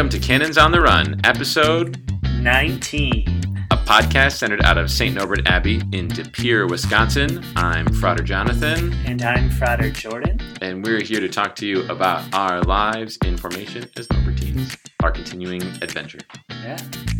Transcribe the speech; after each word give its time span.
Welcome 0.00 0.18
to 0.18 0.26
Canons 0.26 0.56
on 0.56 0.72
the 0.72 0.80
Run, 0.80 1.20
episode 1.24 2.10
19. 2.40 3.58
a 3.70 3.76
podcast 3.76 4.38
centered 4.38 4.62
out 4.62 4.78
of 4.78 4.90
St. 4.90 5.14
Norbert 5.14 5.46
Abbey 5.46 5.82
in 5.92 6.08
De 6.08 6.24
Pere, 6.24 6.66
Wisconsin. 6.66 7.44
I'm 7.54 7.86
Frater 7.92 8.22
Jonathan, 8.22 8.94
And 9.04 9.20
I'm 9.20 9.50
Frater 9.50 9.90
Jordan. 9.90 10.40
and 10.62 10.82
we're 10.82 11.02
here 11.02 11.20
to 11.20 11.28
talk 11.28 11.54
to 11.56 11.66
you 11.66 11.86
about 11.90 12.24
our 12.34 12.62
lives 12.62 13.18
in 13.26 13.36
formation 13.36 13.90
as 13.98 14.08
Norbertines, 14.08 14.74
our 15.02 15.10
continuing 15.10 15.60
adventure. 15.82 16.20
Yeah. 16.48 16.78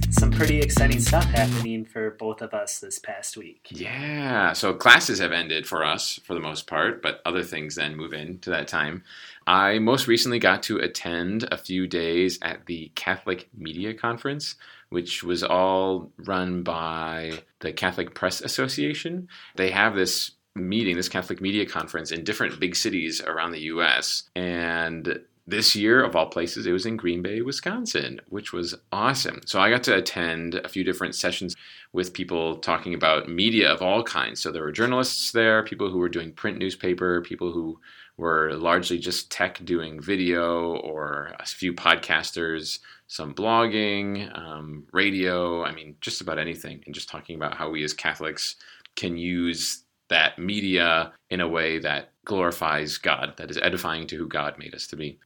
Some 0.08 0.30
pretty 0.30 0.60
exciting 0.60 1.00
stuff 1.00 1.24
happening 1.24 1.84
for 1.84 2.12
both 2.12 2.29
of 2.42 2.54
us 2.54 2.78
this 2.78 2.98
past 2.98 3.36
week. 3.36 3.68
Yeah, 3.70 4.52
so 4.52 4.74
classes 4.74 5.18
have 5.18 5.32
ended 5.32 5.66
for 5.66 5.84
us 5.84 6.20
for 6.24 6.34
the 6.34 6.40
most 6.40 6.66
part, 6.66 7.02
but 7.02 7.20
other 7.24 7.42
things 7.42 7.74
then 7.74 7.96
move 7.96 8.12
into 8.12 8.50
that 8.50 8.68
time. 8.68 9.02
I 9.46 9.78
most 9.78 10.06
recently 10.06 10.38
got 10.38 10.62
to 10.64 10.78
attend 10.78 11.48
a 11.50 11.58
few 11.58 11.86
days 11.86 12.38
at 12.42 12.66
the 12.66 12.90
Catholic 12.94 13.48
Media 13.56 13.94
Conference, 13.94 14.56
which 14.90 15.22
was 15.22 15.42
all 15.42 16.10
run 16.18 16.62
by 16.62 17.42
the 17.60 17.72
Catholic 17.72 18.14
Press 18.14 18.40
Association. 18.40 19.28
They 19.56 19.70
have 19.70 19.94
this 19.94 20.32
meeting, 20.54 20.96
this 20.96 21.08
Catholic 21.08 21.40
Media 21.40 21.66
Conference, 21.66 22.10
in 22.10 22.24
different 22.24 22.60
big 22.60 22.76
cities 22.76 23.20
around 23.20 23.52
the 23.52 23.62
US. 23.62 24.24
And 24.34 25.20
this 25.46 25.74
year, 25.74 26.02
of 26.04 26.14
all 26.14 26.26
places, 26.26 26.66
it 26.66 26.72
was 26.72 26.86
in 26.86 26.96
Green 26.96 27.22
Bay, 27.22 27.40
Wisconsin, 27.40 28.20
which 28.28 28.52
was 28.52 28.74
awesome. 28.92 29.40
So 29.46 29.60
I 29.60 29.70
got 29.70 29.82
to 29.84 29.96
attend 29.96 30.54
a 30.54 30.68
few 30.68 30.84
different 30.84 31.14
sessions 31.14 31.56
with 31.92 32.12
people 32.12 32.56
talking 32.58 32.94
about 32.94 33.28
media 33.28 33.68
of 33.68 33.82
all 33.82 34.02
kinds. 34.02 34.40
So 34.40 34.52
there 34.52 34.62
were 34.62 34.72
journalists 34.72 35.32
there, 35.32 35.64
people 35.64 35.90
who 35.90 35.98
were 35.98 36.08
doing 36.08 36.32
print 36.32 36.58
newspaper, 36.58 37.20
people 37.22 37.52
who 37.52 37.80
were 38.16 38.54
largely 38.54 38.98
just 38.98 39.30
tech 39.30 39.64
doing 39.64 40.00
video, 40.00 40.76
or 40.76 41.34
a 41.40 41.46
few 41.46 41.72
podcasters, 41.72 42.78
some 43.06 43.34
blogging, 43.34 44.36
um, 44.38 44.86
radio, 44.92 45.64
I 45.64 45.72
mean, 45.72 45.96
just 46.00 46.20
about 46.20 46.38
anything, 46.38 46.82
and 46.86 46.94
just 46.94 47.08
talking 47.08 47.34
about 47.34 47.56
how 47.56 47.70
we 47.70 47.82
as 47.82 47.92
Catholics 47.92 48.56
can 48.94 49.16
use 49.16 49.84
that 50.08 50.38
media 50.38 51.12
in 51.30 51.40
a 51.40 51.48
way 51.48 51.78
that 51.78 52.12
glorifies 52.24 52.98
God, 52.98 53.34
that 53.38 53.50
is 53.50 53.58
edifying 53.58 54.06
to 54.08 54.16
who 54.16 54.28
God 54.28 54.58
made 54.58 54.74
us 54.74 54.86
to 54.88 54.96
be. 54.96 55.18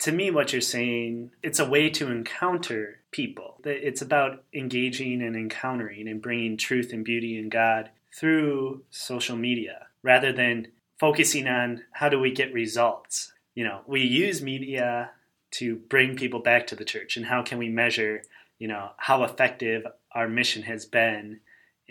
To 0.00 0.12
me, 0.12 0.30
what 0.30 0.52
you're 0.52 0.60
saying, 0.60 1.30
it's 1.42 1.58
a 1.58 1.68
way 1.68 1.88
to 1.90 2.10
encounter 2.10 3.01
people. 3.12 3.60
It's 3.64 4.02
about 4.02 4.42
engaging 4.52 5.22
and 5.22 5.36
encountering 5.36 6.08
and 6.08 6.20
bringing 6.20 6.56
truth 6.56 6.92
and 6.92 7.04
beauty 7.04 7.38
in 7.38 7.48
God 7.48 7.90
through 8.14 8.82
social 8.90 9.36
media 9.36 9.86
rather 10.02 10.32
than 10.32 10.68
focusing 10.98 11.46
on 11.46 11.84
how 11.92 12.08
do 12.08 12.18
we 12.18 12.32
get 12.32 12.52
results. 12.52 13.32
You 13.54 13.64
know, 13.64 13.82
we 13.86 14.00
use 14.02 14.42
media 14.42 15.10
to 15.52 15.76
bring 15.76 16.16
people 16.16 16.40
back 16.40 16.66
to 16.68 16.76
the 16.76 16.84
church 16.84 17.16
and 17.16 17.26
how 17.26 17.42
can 17.42 17.58
we 17.58 17.68
measure, 17.68 18.22
you 18.58 18.68
know, 18.68 18.90
how 18.96 19.22
effective 19.22 19.86
our 20.12 20.28
mission 20.28 20.62
has 20.62 20.86
been 20.86 21.40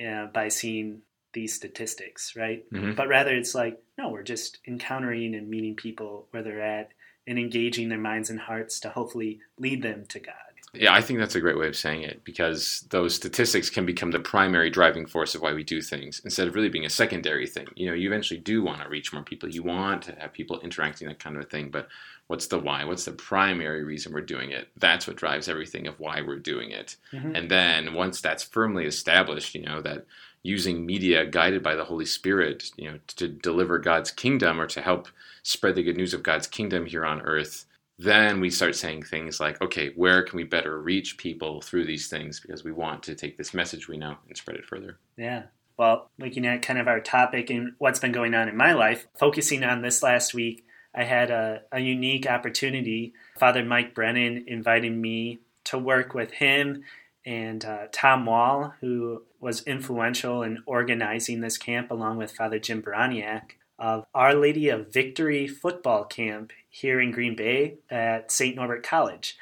uh, 0.04 0.26
by 0.28 0.48
seeing 0.48 1.02
these 1.34 1.54
statistics, 1.54 2.36
right? 2.36 2.70
Mhm. 2.72 2.96
But 2.96 3.08
rather, 3.08 3.34
it's 3.34 3.56
like, 3.56 3.82
no, 3.98 4.10
we're 4.10 4.24
just 4.24 4.58
encountering 4.68 5.36
and 5.36 5.50
meeting 5.50 5.76
people 5.76 6.28
where 6.32 6.44
they're 6.44 6.62
at 6.62 6.92
and 7.28 7.38
engaging 7.38 7.90
their 7.90 7.98
minds 8.00 8.30
and 8.30 8.40
hearts 8.40 8.80
to 8.82 8.90
hopefully 8.90 9.40
lead 9.58 9.82
them 9.82 10.06
to 10.08 10.20
God. 10.20 10.36
Yeah, 10.74 10.94
I 10.94 11.02
think 11.02 11.20
that's 11.20 11.36
a 11.36 11.42
great 11.42 11.58
way 11.58 11.68
of 11.68 11.76
saying 11.76 12.04
it 12.04 12.24
because 12.24 12.86
those 12.92 13.14
statistics 13.14 13.70
can 13.70 13.86
become 13.86 14.12
the 14.12 14.20
primary 14.20 14.70
driving 14.70 15.06
force 15.06 15.36
of 15.36 15.42
why 15.42 15.52
we 15.54 15.66
do 15.66 15.82
things 15.82 16.22
instead 16.24 16.48
of 16.48 16.56
really 16.56 16.70
being 16.70 16.86
a 16.86 16.90
secondary 16.90 17.46
thing. 17.46 17.68
You 17.76 17.88
know, 17.88 17.94
you 17.94 18.08
eventually 18.08 18.40
do 18.40 18.64
want 18.64 18.82
to 18.82 18.88
reach 18.88 19.12
more 19.12 19.22
people. 19.22 19.50
You 19.50 19.64
want 19.64 20.04
to 20.04 20.16
have 20.18 20.32
people 20.32 20.62
interacting, 20.62 21.10
that 21.10 21.20
kind 21.20 21.36
of 21.36 21.50
thing. 21.50 21.72
But 21.72 21.90
what's 22.28 22.48
the 22.48 22.58
why? 22.58 22.86
What's 22.86 23.04
the 23.04 23.12
primary 23.12 23.84
reason 23.84 24.14
we're 24.14 24.22
doing 24.22 24.52
it? 24.52 24.70
That's 24.78 25.08
what 25.08 25.18
drives 25.18 25.50
everything 25.50 25.88
of 25.88 26.00
why 26.00 26.22
we're 26.22 26.40
doing 26.40 26.72
it. 26.72 26.96
Mhm. 27.12 27.38
And 27.38 27.52
then 27.52 27.94
once 27.94 28.22
that's 28.22 28.44
firmly 28.44 28.86
established, 28.86 29.54
you 29.54 29.64
know, 29.64 29.82
that 29.82 30.06
using 30.42 30.86
media 30.86 31.26
guided 31.26 31.62
by 31.64 31.76
the 31.76 31.84
Holy 31.84 32.06
Spirit, 32.06 32.72
you 32.78 32.90
know, 32.90 33.00
to 33.18 33.28
deliver 33.28 33.78
God's 33.78 34.10
kingdom 34.12 34.60
or 34.62 34.68
to 34.68 34.82
help 34.82 35.10
spread 35.44 35.76
the 35.76 35.84
good 35.84 35.98
news 35.98 36.14
of 36.14 36.24
God's 36.24 36.48
kingdom 36.48 36.86
here 36.86 37.06
on 37.06 37.22
earth, 37.24 37.66
then 38.04 38.40
we 38.40 38.50
start 38.50 38.76
saying 38.76 39.04
things 39.04 39.40
like, 39.40 39.62
okay, 39.62 39.92
where 39.96 40.24
can 40.24 40.38
we 40.38 40.44
better 40.44 40.82
reach 40.82 41.18
people 41.18 41.62
through 41.62 41.86
these 41.86 42.08
things 42.08 42.40
because 42.40 42.64
we 42.64 42.72
want 42.72 43.04
to 43.04 43.16
take 43.16 43.38
this 43.38 43.54
message 43.54 43.88
we 43.88 43.98
know 43.98 44.18
and 44.28 44.36
spread 44.36 44.58
it 44.58 44.66
further. 44.66 44.98
Yeah. 45.18 45.44
Well, 45.78 46.10
looking 46.18 46.46
at 46.46 46.62
kind 46.62 46.80
of 46.80 46.88
our 46.88 47.00
topic 47.00 47.50
and 47.50 47.74
what's 47.78 48.00
been 48.00 48.12
going 48.12 48.34
on 48.34 48.50
in 48.50 48.58
my 48.58 48.74
life, 48.74 49.08
focusing 49.18 49.64
on 49.64 49.82
this 49.82 50.02
last 50.02 50.34
week, 50.34 50.66
I 50.94 51.04
had 51.04 51.32
a, 51.32 51.62
a 51.72 51.80
unique 51.80 52.28
opportunity. 52.28 53.14
Father 53.38 53.64
Mike 53.64 53.94
Brennan 53.94 54.46
invited 54.48 54.92
me 54.96 55.40
to 55.66 55.78
work 55.78 56.14
with 56.14 56.32
him 56.32 56.84
and 57.26 57.64
uh, 57.64 57.88
Tom 57.92 58.26
Wall, 58.26 58.74
who 58.82 59.24
was 59.40 59.62
influential 59.64 60.42
in 60.44 60.64
organizing 60.66 61.42
this 61.42 61.58
camp, 61.58 61.92
along 61.92 62.18
with 62.18 62.32
Father 62.32 62.58
Jim 62.58 62.82
Baraniak, 62.82 63.52
of 63.82 64.06
Our 64.14 64.36
Lady 64.36 64.70
of 64.70 64.94
Victory 64.94 65.48
football 65.48 66.06
camp 66.06 66.54
here 66.70 67.02
in 67.02 67.12
Green 67.12 67.36
Bay 67.36 67.80
at 67.90 68.32
St. 68.32 68.56
Norbert 68.56 68.84
College. 68.84 69.36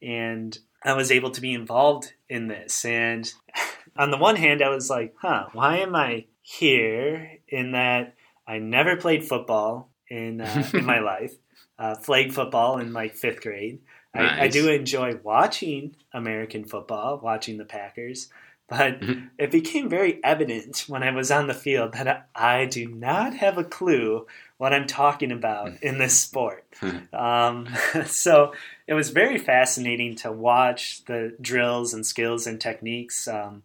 And 0.00 0.56
I 0.82 0.94
was 0.94 1.10
able 1.10 1.32
to 1.32 1.40
be 1.40 1.52
involved 1.52 2.12
in 2.28 2.46
this. 2.46 2.84
And 2.84 3.30
on 3.96 4.12
the 4.12 4.16
one 4.16 4.36
hand, 4.36 4.62
I 4.62 4.68
was 4.68 4.88
like, 4.88 5.14
huh, 5.20 5.48
why 5.52 5.78
am 5.78 5.96
I 5.96 6.26
here 6.40 7.38
in 7.48 7.72
that 7.72 8.14
I 8.46 8.58
never 8.58 8.96
played 8.96 9.24
football 9.24 9.90
in, 10.08 10.40
uh, 10.40 10.70
in 10.72 10.84
my 10.84 11.00
life, 11.00 11.34
uh, 11.78 11.96
flag 11.96 12.32
football 12.32 12.78
in 12.78 12.92
like 12.92 13.16
fifth 13.16 13.42
grade. 13.42 13.80
I, 14.14 14.44
I 14.44 14.48
do 14.48 14.68
enjoy 14.68 15.16
watching 15.22 15.94
American 16.12 16.64
football, 16.64 17.20
watching 17.22 17.58
the 17.58 17.64
Packers, 17.64 18.28
but 18.70 19.00
Mhm. 19.00 19.28
it 19.36 19.50
became 19.50 19.88
very 19.88 20.20
evident 20.24 20.84
when 20.86 21.02
I 21.02 21.10
was 21.10 21.30
on 21.30 21.48
the 21.48 21.54
field 21.54 21.92
that 21.94 22.28
I, 22.34 22.64
do 22.66 22.86
not 22.88 23.34
have 23.34 23.58
a 23.58 23.64
clue 23.64 24.26
what 24.58 24.72
I'm 24.72 24.86
talking 24.86 25.32
about 25.32 25.72
in 25.82 25.98
this 25.98 26.18
sport. 26.18 26.64
um, 27.12 27.68
so 28.06 28.54
it 28.86 28.94
was 28.94 29.10
very 29.10 29.36
fascinating 29.38 30.14
to 30.16 30.30
watch 30.32 31.04
the 31.06 31.34
drills 31.40 31.92
and 31.92 32.06
skills 32.06 32.46
and 32.46 32.60
techniques. 32.60 33.26
Um, 33.26 33.64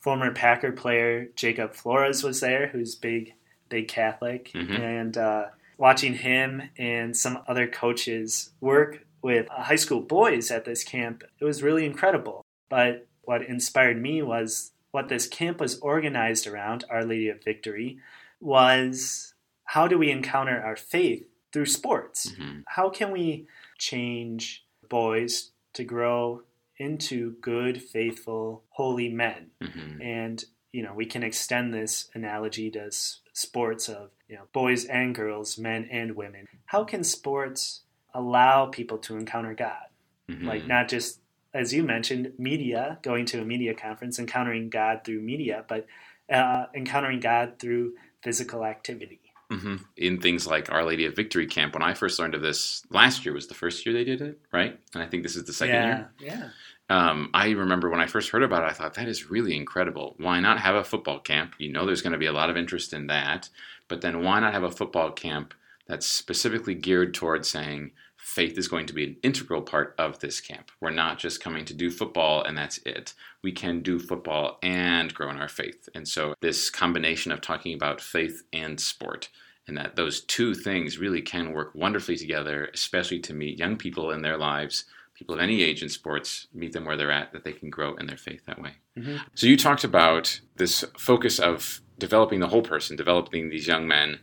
former 0.00 0.32
Packer 0.32 0.70
player 0.72 1.28
Jacob 1.34 1.74
Flores 1.74 2.22
was 2.22 2.40
there, 2.40 2.68
who's 2.68 2.94
big, 2.94 3.34
big 3.68 3.88
Catholic, 3.88 4.50
Mhm. 4.54 4.78
and 4.78 5.18
uh, 5.18 5.46
watching 5.78 6.14
him 6.14 6.62
and 6.78 7.16
some 7.16 7.42
other 7.48 7.66
coaches 7.66 8.50
work 8.60 9.00
with 9.22 9.48
high 9.48 9.74
school 9.76 10.00
boys 10.02 10.50
at 10.50 10.64
this 10.66 10.84
camp, 10.84 11.24
it 11.40 11.44
was 11.44 11.62
really 11.62 11.86
incredible. 11.86 12.44
But 12.68 13.06
what 13.26 13.42
inspired 13.42 14.00
me 14.00 14.22
was 14.22 14.72
what 14.90 15.08
this 15.08 15.26
camp 15.26 15.60
was 15.60 15.78
organized 15.80 16.46
around, 16.46 16.84
Our 16.88 17.04
Lady 17.04 17.28
of 17.28 17.42
Victory, 17.42 17.98
was 18.40 19.34
how 19.64 19.88
do 19.88 19.98
we 19.98 20.10
encounter 20.10 20.60
our 20.60 20.76
faith 20.76 21.26
through 21.52 21.66
sports? 21.66 22.32
Mhm. 22.32 22.64
How 22.68 22.90
can 22.90 23.10
we 23.10 23.46
change 23.78 24.64
boys 24.88 25.50
to 25.72 25.84
grow 25.84 26.42
into 26.76 27.32
good, 27.40 27.82
faithful, 27.82 28.64
holy 28.70 29.08
men? 29.08 29.50
Mhm. 29.60 30.00
and 30.02 30.44
you 30.72 30.82
know 30.82 30.92
we 30.92 31.06
can 31.06 31.22
extend 31.22 31.72
this 31.72 32.10
analogy 32.14 32.68
to 32.70 32.90
sports 33.32 33.88
of 33.88 34.10
you 34.28 34.34
know 34.36 34.46
boys 34.52 34.84
and 34.86 35.14
girls 35.14 35.56
men 35.56 35.88
and 35.90 36.14
women 36.16 36.46
how 36.66 36.82
can 36.84 37.02
sports 37.04 37.82
allow 38.12 38.66
people 38.66 38.98
to 38.98 39.16
encounter 39.16 39.54
god 39.54 39.86
Mhm. 40.28 40.44
like 40.44 40.66
not 40.66 40.88
just 40.88 41.20
as 41.54 41.72
you 41.72 41.82
mentioned 41.82 42.32
media 42.38 42.98
going 43.02 43.24
to 43.24 43.40
a 43.40 43.44
media 43.44 43.72
conference 43.74 44.18
encountering 44.18 44.68
god 44.68 45.00
through 45.04 45.20
media 45.20 45.64
but 45.68 45.86
uh, 46.32 46.66
encountering 46.74 47.20
god 47.20 47.58
through 47.58 47.94
physical 48.22 48.64
activity 48.64 49.20
hmm 49.50 49.76
In 49.96 50.20
things 50.20 50.46
like 50.46 50.72
Our 50.72 50.84
Lady 50.84 51.04
of 51.06 51.14
Victory 51.14 51.46
Camp, 51.46 51.74
when 51.74 51.82
I 51.82 51.94
first 51.94 52.18
learned 52.18 52.34
of 52.34 52.42
this 52.42 52.82
last 52.90 53.24
year 53.24 53.34
was 53.34 53.46
the 53.46 53.54
first 53.54 53.84
year 53.84 53.94
they 53.94 54.04
did 54.04 54.22
it, 54.22 54.38
right? 54.52 54.80
And 54.94 55.02
I 55.02 55.06
think 55.06 55.22
this 55.22 55.36
is 55.36 55.44
the 55.44 55.52
second 55.52 55.74
yeah 55.74 55.86
year. 55.86 56.10
yeah 56.18 56.48
Um, 56.88 57.30
I 57.34 57.50
remember 57.50 57.90
when 57.90 58.00
I 58.00 58.06
first 58.06 58.30
heard 58.30 58.42
about 58.42 58.64
it, 58.64 58.70
I 58.70 58.72
thought 58.72 58.94
that 58.94 59.08
is 59.08 59.30
really 59.30 59.54
incredible. 59.56 60.14
Why 60.18 60.40
not 60.40 60.60
have 60.60 60.74
a 60.74 60.84
football 60.84 61.20
camp? 61.20 61.54
You 61.58 61.72
know, 61.72 61.84
there's 61.86 62.02
going 62.02 62.12
to 62.12 62.18
be 62.18 62.26
a 62.26 62.32
lot 62.32 62.50
of 62.50 62.56
interest 62.56 62.92
in 62.92 63.06
that, 63.08 63.48
but 63.88 64.00
then 64.00 64.22
why 64.22 64.40
not 64.40 64.54
have 64.54 64.62
a 64.64 64.70
football 64.70 65.10
camp 65.12 65.54
that's 65.86 66.06
specifically 66.06 66.74
geared 66.74 67.12
towards 67.14 67.48
saying 67.48 67.92
faith 68.24 68.56
is 68.56 68.68
going 68.68 68.86
to 68.86 68.94
be 68.94 69.04
an 69.04 69.16
integral 69.22 69.60
part 69.60 69.94
of 69.98 70.18
this 70.18 70.40
camp. 70.40 70.70
We're 70.80 70.88
not 70.88 71.18
just 71.18 71.42
coming 71.42 71.66
to 71.66 71.74
do 71.74 71.90
football 71.90 72.42
and 72.42 72.56
that's 72.56 72.78
it. 72.78 73.12
We 73.42 73.52
can 73.52 73.82
do 73.82 73.98
football 73.98 74.58
and 74.62 75.12
grow 75.12 75.28
in 75.28 75.36
our 75.36 75.48
faith. 75.48 75.90
And 75.94 76.08
so 76.08 76.34
this 76.40 76.70
combination 76.70 77.32
of 77.32 77.42
talking 77.42 77.74
about 77.74 78.00
faith 78.00 78.42
and 78.50 78.80
sport 78.80 79.28
and 79.68 79.76
that 79.76 79.96
those 79.96 80.22
two 80.22 80.54
things 80.54 80.96
really 80.96 81.20
can 81.20 81.52
work 81.52 81.74
wonderfully 81.74 82.16
together, 82.16 82.70
especially 82.72 83.20
to 83.20 83.34
meet 83.34 83.58
young 83.58 83.76
people 83.76 84.10
in 84.10 84.22
their 84.22 84.38
lives, 84.38 84.84
people 85.12 85.34
of 85.34 85.40
any 85.42 85.62
age 85.62 85.82
in 85.82 85.90
sports, 85.90 86.46
meet 86.54 86.72
them 86.72 86.86
where 86.86 86.96
they're 86.96 87.10
at, 87.10 87.30
that 87.32 87.44
they 87.44 87.52
can 87.52 87.68
grow 87.68 87.94
in 87.96 88.06
their 88.06 88.16
faith 88.16 88.46
that 88.46 88.60
way. 88.60 88.76
Mhm. 88.96 89.20
So 89.34 89.46
you 89.46 89.58
talked 89.58 89.84
about 89.84 90.40
this 90.56 90.82
focus 90.96 91.38
of 91.38 91.82
developing 91.98 92.40
the 92.40 92.48
whole 92.48 92.62
person, 92.62 92.96
developing 92.96 93.50
these 93.50 93.66
young 93.66 93.86
men 93.86 94.20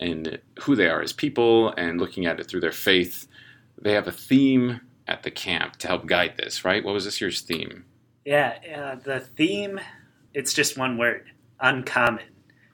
and 0.00 0.38
who 0.62 0.76
they 0.76 0.88
are 0.88 1.02
as 1.02 1.12
people 1.12 1.70
and 1.70 2.00
looking 2.00 2.26
at 2.26 2.40
it 2.40 2.48
through 2.48 2.60
their 2.60 2.72
faith. 2.72 3.26
They 3.80 3.92
have 3.92 4.08
a 4.08 4.12
theme 4.12 4.80
at 5.08 5.22
the 5.22 5.30
camp 5.30 5.76
to 5.76 5.88
help 5.88 6.06
guide 6.06 6.36
this, 6.36 6.64
right? 6.64 6.84
What 6.84 6.94
was 6.94 7.04
this 7.04 7.20
year's 7.20 7.40
theme? 7.40 7.84
Yeah, 8.24 8.56
uh, 8.76 8.94
the 8.96 9.20
theme, 9.20 9.80
it's 10.32 10.54
just 10.54 10.78
one 10.78 10.96
word 10.98 11.30
uncommon. 11.60 12.24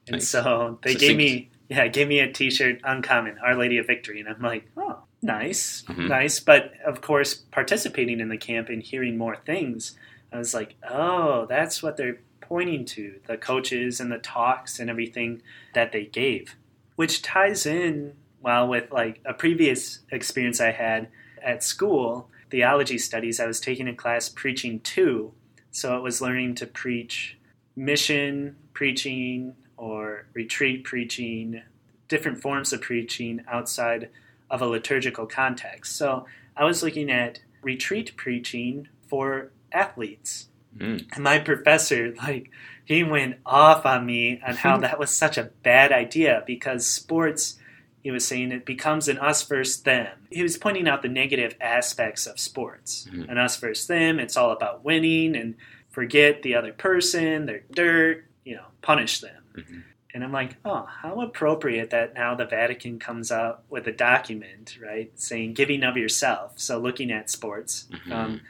And 0.07 0.15
nice. 0.15 0.29
so 0.29 0.79
they 0.83 0.93
Succinct. 0.93 1.09
gave 1.09 1.17
me, 1.17 1.51
yeah, 1.69 1.87
gave 1.89 2.09
me 2.09 2.21
a 2.21 2.33
t 2.33 2.51
shirt, 2.51 2.81
Uncommon, 2.85 3.39
Our 3.39 3.55
Lady 3.57 3.79
of 3.79 3.87
Victory. 3.87 4.21
And 4.21 4.29
I'm 4.29 4.41
like, 4.41 4.69
oh, 4.77 5.01
nice, 5.23 5.83
mm-hmm. 5.89 6.09
nice. 6.09 6.41
But 6.41 6.73
of 6.85 7.01
course, 7.01 7.35
participating 7.35 8.21
in 8.21 8.29
the 8.29 8.39
camp 8.39 8.69
and 8.69 8.83
hearing 8.83 9.19
more 9.19 9.37
things, 9.37 9.97
I 10.33 10.39
was 10.39 10.55
like, 10.55 10.77
oh, 10.89 11.47
that's 11.47 11.83
what 11.83 11.97
they're 11.97 12.19
pointing 12.41 12.85
to 12.87 13.21
the 13.27 13.37
coaches 13.37 14.01
and 14.01 14.11
the 14.11 14.19
talks 14.19 14.79
and 14.79 14.89
everything 14.89 15.43
that 15.75 15.93
they 15.93 16.05
gave, 16.05 16.57
which 16.99 17.23
ties 17.23 17.65
in 17.65 18.13
well 18.41 18.67
with 18.67 18.91
like 18.91 19.21
a 19.25 19.33
previous 19.33 20.01
experience 20.11 20.61
I 20.61 20.73
had 20.73 21.07
at 21.41 21.63
school, 21.63 22.29
theology 22.51 22.99
studies. 22.99 23.39
I 23.39 23.47
was 23.47 23.61
taking 23.61 23.87
a 23.87 23.95
class 23.95 24.29
preaching 24.29 24.81
too, 24.81 25.33
so 25.71 25.97
it 25.97 26.03
was 26.03 26.21
learning 26.21 26.57
to 26.57 26.67
preach 26.67 27.39
mission 27.77 28.57
preaching 28.73 29.55
or 29.77 30.27
retreat 30.35 30.83
preaching, 30.83 31.63
different 32.09 32.43
forms 32.43 32.73
of 32.73 32.81
preaching 32.81 33.45
outside 33.47 34.09
of 34.51 34.61
a 34.61 34.67
liturgical 34.67 35.25
context. 35.25 35.95
So 35.95 36.27
I 36.57 36.65
was 36.65 36.83
looking 36.83 37.13
at 37.13 37.39
retreat 37.63 38.17
preaching 38.17 38.89
for 39.07 39.53
athletes 39.71 40.49
Mm. 40.77 41.07
And 41.15 41.25
my 41.25 41.39
professor, 41.39 42.15
like, 42.17 42.51
he 42.89 43.05
went 43.05 43.37
off 43.45 43.85
on 43.85 44.07
me 44.07 44.41
on 44.45 44.57
how 44.57 44.79
that 44.81 44.99
was 44.99 45.11
such 45.11 45.37
a 45.37 45.51
bad 45.63 45.93
idea 45.93 46.43
because 46.47 46.87
sports, 46.87 47.59
he 48.03 48.11
was 48.11 48.27
saying, 48.27 48.51
it 48.51 48.65
becomes 48.65 49.09
an 49.09 49.19
us 49.19 49.43
versus 49.43 49.83
them. 49.83 50.09
He 50.31 50.43
was 50.43 50.57
pointing 50.57 50.89
out 50.89 51.03
the 51.03 51.09
negative 51.09 51.55
aspects 51.61 52.27
of 52.27 52.41
sports. 52.41 53.07
Mm-hmm. 53.11 53.31
An 53.31 53.37
us 53.37 53.59
versus 53.59 53.87
them, 53.87 54.19
it's 54.19 54.39
all 54.39 54.53
about 54.53 54.85
winning 54.85 55.37
and 55.37 55.55
forget 55.91 56.43
the 56.43 56.55
other 56.55 56.73
person, 56.73 57.45
they're 57.45 57.63
dirt, 57.71 58.25
you 58.43 58.57
know, 58.57 58.65
punish 58.81 59.21
them. 59.21 59.45
Mm-hmm. 59.55 59.81
And 60.15 60.25
I'm 60.25 60.33
like, 60.33 60.57
oh, 60.65 60.87
how 60.87 61.21
appropriate 61.21 61.91
that 61.91 62.15
now 62.15 62.35
the 62.35 62.47
Vatican 62.47 62.99
comes 62.99 63.31
out 63.31 63.65
with 63.69 63.87
a 63.87 63.93
document, 63.93 64.79
right, 64.83 65.13
saying 65.21 65.53
giving 65.53 65.85
of 65.85 65.99
yourself. 65.99 66.53
So 66.57 66.79
looking 66.79 67.11
at 67.11 67.29
sports. 67.29 67.87
Mm-hmm. 67.93 68.13
Um, 68.13 68.41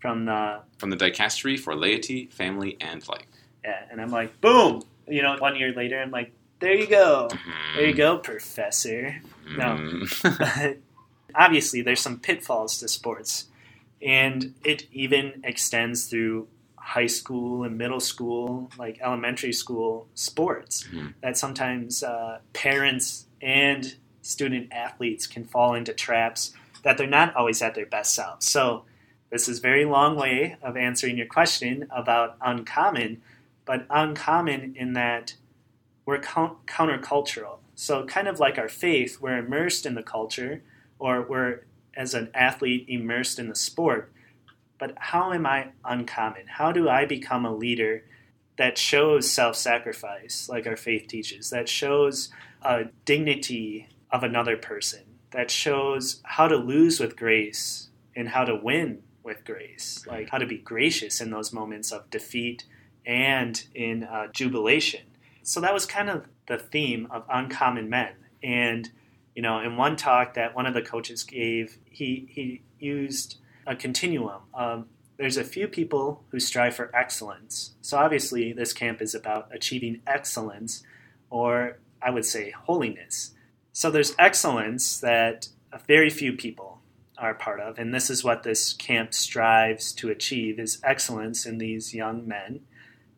from 0.00 0.26
the 0.26 0.60
from 0.76 0.90
the 0.90 0.98
dicastery 0.98 1.58
for 1.58 1.74
laity, 1.74 2.26
family, 2.26 2.76
and 2.78 3.08
life. 3.08 3.24
Yeah, 3.64 3.82
and 3.90 4.00
I'm 4.00 4.10
like, 4.10 4.40
boom! 4.40 4.82
You 5.08 5.22
know, 5.22 5.36
one 5.38 5.56
year 5.56 5.72
later, 5.72 6.00
I'm 6.00 6.10
like, 6.10 6.32
there 6.60 6.74
you 6.74 6.86
go, 6.86 7.28
mm-hmm. 7.30 7.76
there 7.76 7.86
you 7.88 7.94
go, 7.94 8.18
professor. 8.18 9.22
Mm-hmm. 9.46 10.60
No, 10.60 10.74
obviously, 11.34 11.82
there's 11.82 12.00
some 12.00 12.20
pitfalls 12.20 12.78
to 12.78 12.88
sports, 12.88 13.46
and 14.02 14.54
it 14.64 14.86
even 14.92 15.40
extends 15.44 16.06
through 16.06 16.48
high 16.76 17.06
school 17.06 17.64
and 17.64 17.78
middle 17.78 18.00
school, 18.00 18.70
like 18.78 19.00
elementary 19.00 19.52
school 19.52 20.06
sports. 20.14 20.84
Mm-hmm. 20.84 21.08
That 21.22 21.38
sometimes 21.38 22.02
uh, 22.02 22.40
parents 22.52 23.26
and 23.40 23.96
student 24.20 24.72
athletes 24.72 25.26
can 25.26 25.44
fall 25.44 25.74
into 25.74 25.92
traps 25.92 26.52
that 26.82 26.98
they're 26.98 27.06
not 27.06 27.34
always 27.34 27.62
at 27.62 27.74
their 27.74 27.86
best 27.86 28.14
selves. 28.14 28.46
So 28.46 28.84
this 29.30 29.48
is 29.48 29.58
a 29.58 29.62
very 29.62 29.84
long 29.84 30.16
way 30.16 30.56
of 30.62 30.76
answering 30.76 31.16
your 31.16 31.26
question 31.26 31.88
about 31.90 32.36
uncommon, 32.40 33.22
but 33.64 33.86
uncommon 33.90 34.74
in 34.76 34.92
that 34.94 35.34
we're 36.06 36.20
countercultural. 36.20 37.58
So, 37.74 38.04
kind 38.04 38.28
of 38.28 38.38
like 38.38 38.58
our 38.58 38.68
faith, 38.68 39.20
we're 39.20 39.38
immersed 39.38 39.86
in 39.86 39.94
the 39.94 40.02
culture, 40.02 40.62
or 40.98 41.22
we're, 41.22 41.62
as 41.96 42.14
an 42.14 42.30
athlete, 42.34 42.84
immersed 42.88 43.38
in 43.38 43.48
the 43.48 43.54
sport. 43.54 44.12
But 44.78 44.94
how 44.96 45.32
am 45.32 45.46
I 45.46 45.68
uncommon? 45.84 46.46
How 46.46 46.72
do 46.72 46.88
I 46.88 47.04
become 47.04 47.44
a 47.44 47.54
leader 47.54 48.04
that 48.56 48.78
shows 48.78 49.30
self 49.30 49.56
sacrifice, 49.56 50.48
like 50.48 50.66
our 50.66 50.76
faith 50.76 51.08
teaches, 51.08 51.50
that 51.50 51.68
shows 51.68 52.28
a 52.62 52.84
dignity 53.04 53.88
of 54.10 54.22
another 54.22 54.56
person, 54.56 55.00
that 55.30 55.50
shows 55.50 56.20
how 56.24 56.46
to 56.46 56.56
lose 56.56 57.00
with 57.00 57.16
grace 57.16 57.88
and 58.14 58.28
how 58.28 58.44
to 58.44 58.54
win 58.54 59.02
with 59.24 59.44
grace, 59.44 60.04
like 60.06 60.28
how 60.28 60.38
to 60.38 60.46
be 60.46 60.58
gracious 60.58 61.20
in 61.20 61.30
those 61.30 61.52
moments 61.52 61.90
of 61.90 62.08
defeat 62.10 62.64
and 63.06 63.66
in 63.74 64.04
uh, 64.04 64.28
jubilation. 64.32 65.02
So 65.42 65.60
that 65.60 65.74
was 65.74 65.86
kind 65.86 66.08
of 66.08 66.26
the 66.46 66.58
theme 66.58 67.06
of 67.10 67.24
Uncommon 67.30 67.88
Men. 67.90 68.12
And, 68.42 68.90
you 69.34 69.42
know, 69.42 69.60
in 69.60 69.76
one 69.76 69.96
talk 69.96 70.34
that 70.34 70.54
one 70.54 70.66
of 70.66 70.74
the 70.74 70.82
coaches 70.82 71.22
gave, 71.22 71.78
he, 71.84 72.26
he 72.30 72.62
used 72.78 73.38
a 73.66 73.76
continuum. 73.76 74.42
Um, 74.54 74.86
there's 75.16 75.36
a 75.36 75.44
few 75.44 75.68
people 75.68 76.24
who 76.30 76.40
strive 76.40 76.74
for 76.74 76.94
excellence. 76.94 77.74
So 77.82 77.98
obviously, 77.98 78.52
this 78.52 78.72
camp 78.72 79.00
is 79.00 79.14
about 79.14 79.48
achieving 79.52 80.00
excellence, 80.06 80.82
or 81.30 81.78
I 82.02 82.10
would 82.10 82.24
say 82.24 82.50
holiness. 82.50 83.32
So 83.72 83.90
there's 83.90 84.14
excellence 84.18 85.00
that 85.00 85.48
very 85.86 86.10
few 86.10 86.32
people 86.32 86.80
are 87.16 87.34
part 87.34 87.60
of. 87.60 87.78
And 87.78 87.94
this 87.94 88.10
is 88.10 88.24
what 88.24 88.42
this 88.42 88.72
camp 88.72 89.14
strives 89.14 89.92
to 89.94 90.10
achieve 90.10 90.58
is 90.58 90.80
excellence 90.82 91.46
in 91.46 91.58
these 91.58 91.94
young 91.94 92.26
men. 92.26 92.60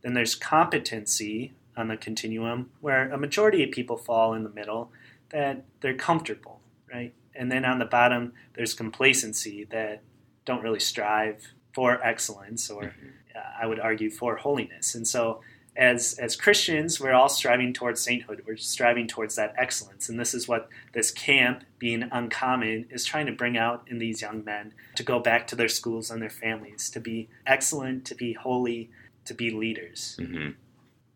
Then 0.03 0.15
there's 0.15 0.35
competency 0.35 1.53
on 1.77 1.89
the 1.89 1.97
continuum 1.97 2.71
where 2.81 3.11
a 3.13 3.19
majority 3.19 3.63
of 3.63 3.71
people 3.71 3.97
fall 3.97 4.35
in 4.35 4.45
the 4.45 4.51
middle 4.51 4.91
that 5.31 5.65
they're 5.81 5.95
comfortable, 5.95 6.61
right? 6.93 7.13
And 7.35 7.53
then 7.53 7.65
on 7.65 7.79
the 7.79 7.85
bottom 7.85 8.33
there's 8.55 8.75
complacency 8.75 9.65
that 9.65 10.03
don't 10.45 10.63
really 10.63 10.81
strive 10.81 11.53
for 11.73 12.03
excellence 12.03 12.71
or 12.71 12.85
mm-hmm. 12.85 13.09
uh, 13.35 13.63
I 13.63 13.67
would 13.67 13.81
argue 13.81 14.11
for 14.11 14.37
holiness. 14.37 14.95
And 14.95 15.07
so 15.07 15.41
as 15.77 16.15
as 16.19 16.37
Christians, 16.37 17.01
we're 17.01 17.13
all 17.13 17.29
striving 17.29 17.73
towards 17.73 18.01
sainthood. 18.01 18.43
We're 18.47 18.57
striving 18.57 19.07
towards 19.07 19.37
that 19.37 19.55
excellence, 19.59 20.09
and 20.09 20.19
this 20.19 20.35
is 20.35 20.49
what 20.49 20.69
this 20.93 21.11
camp, 21.11 21.65
being 21.79 22.09
uncommon, 22.11 22.87
is 22.91 23.05
trying 23.05 23.27
to 23.27 23.33
bring 23.33 23.57
out 23.57 23.87
in 23.87 23.99
these 23.99 24.23
young 24.23 24.45
men 24.45 24.73
to 24.95 25.03
go 25.03 25.19
back 25.19 25.47
to 25.49 25.57
their 25.57 25.69
schools 25.69 26.11
and 26.11 26.23
their 26.23 26.31
families, 26.31 26.89
to 26.91 27.01
be 27.01 27.29
excellent, 27.47 28.05
to 28.07 28.15
be 28.15 28.33
holy, 28.33 28.91
to 29.27 29.35
be 29.35 29.51
leaders. 29.51 30.17
Mm-hmm. 30.21 30.51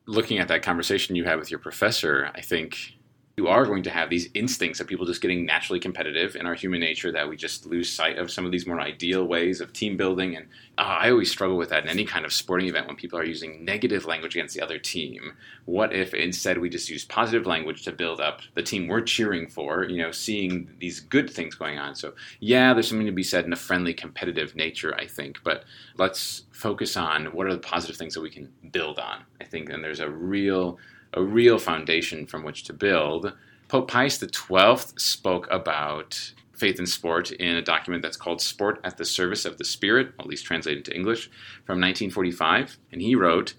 Looking 0.07 0.39
at 0.39 0.49
that 0.49 0.63
conversation 0.63 1.17
you 1.17 1.25
had 1.25 1.39
with 1.39 1.51
your 1.51 1.61
professor, 1.61 2.31
I 2.35 2.41
think 2.41 2.97
you 3.37 3.49
are 3.49 3.65
going 3.65 3.83
to 3.83 3.91
have 3.91 4.11
these 4.11 4.29
instincts 4.35 4.81
of 4.81 4.87
people 4.87 5.07
just 5.07 5.23
getting 5.23 5.47
naturally 5.47 5.81
competitive 5.81 6.37
in 6.37 6.47
our 6.47 6.55
human 6.55 6.81
nature 6.81 7.11
that 7.13 7.29
we 7.29 7.37
just 7.37 7.65
lose 7.65 7.91
sight 7.91 8.19
of 8.19 8.31
some 8.31 8.45
of 8.45 8.53
these 8.53 8.67
more 8.67 8.81
ideal 8.81 9.25
ways 9.25 9.61
of 9.61 9.73
team 9.73 9.97
building. 9.97 10.37
And 10.37 10.47
uh, 10.77 10.99
I 11.01 11.11
always 11.11 11.31
struggle 11.31 11.57
with 11.57 11.71
that 11.71 11.85
in 11.85 11.89
any 11.89 12.05
kind 12.05 12.27
of 12.27 12.33
sporting 12.33 12.69
event 12.69 12.87
when 12.87 12.97
people 12.97 13.19
are 13.19 13.25
using 13.25 13.65
negative 13.65 14.05
language 14.05 14.35
against 14.35 14.55
the 14.55 14.63
other 14.63 14.79
team. 14.79 15.33
What 15.65 15.95
if 15.95 16.13
instead 16.13 16.59
we 16.59 16.69
just 16.69 16.91
use 16.91 17.05
positive 17.05 17.47
language 17.47 17.83
to 17.85 17.93
build 17.93 18.21
up 18.21 18.41
the 18.55 18.63
team 18.63 18.89
we're 18.89 19.01
cheering 19.01 19.49
for, 19.49 19.85
you 19.85 19.99
know, 19.99 20.11
seeing 20.11 20.69
these 20.79 21.01
good 21.01 21.31
things 21.31 21.55
going 21.55 21.79
on? 21.79 21.95
So, 21.95 22.13
yeah, 22.41 22.75
there's 22.75 22.89
something 22.89 23.07
to 23.07 23.13
be 23.13 23.23
said 23.23 23.47
in 23.47 23.53
a 23.53 23.57
friendly, 23.57 23.95
competitive 23.95 24.55
nature, 24.55 24.95
I 24.97 25.07
think, 25.07 25.39
but 25.45 25.65
let's 25.97 26.45
focus 26.51 26.97
on 26.97 27.27
what 27.27 27.47
are 27.47 27.53
the 27.53 27.59
positive 27.59 27.97
things 27.97 28.15
that 28.15 28.21
we 28.21 28.31
can 28.31 28.53
build 28.71 28.99
on, 28.99 29.23
I 29.41 29.45
think. 29.45 29.71
And 29.71 29.83
there's 29.83 30.01
a 30.01 30.11
real 30.11 30.79
a 31.15 31.23
real 31.23 31.59
foundation 31.59 32.27
from 32.27 32.45
which 32.45 32.65
to 32.65 32.73
build. 32.73 33.33
Pope 33.69 33.91
Pius 33.91 34.19
XII 34.19 34.77
spoke 34.97 35.49
about 35.51 36.33
faith 36.53 36.79
and 36.79 36.89
sport 36.89 37.33
in 37.33 37.57
a 37.57 37.63
document 37.63 38.03
that's 38.03 38.17
called 38.17 38.41
Sport 38.41 38.81
at 38.85 38.99
the 38.99 39.05
Service 39.05 39.45
of 39.45 39.57
the 39.57 39.65
Spirit, 39.65 40.13
at 40.19 40.27
least 40.27 40.45
translated 40.45 40.85
to 40.85 40.95
English, 40.95 41.27
from 41.65 41.81
1945. 41.81 42.77
And 42.93 43.01
he 43.01 43.15
wrote 43.15 43.55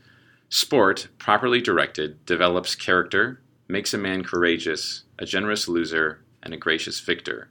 Sport, 0.50 1.08
properly 1.18 1.62
directed, 1.62 2.26
develops 2.26 2.76
character, 2.76 3.42
makes 3.68 3.94
a 3.94 3.98
man 3.98 4.24
courageous, 4.24 5.04
a 5.18 5.26
generous 5.26 5.68
loser, 5.68 6.24
and 6.44 6.54
a 6.54 6.58
gracious 6.58 7.00
victor. 7.00 7.50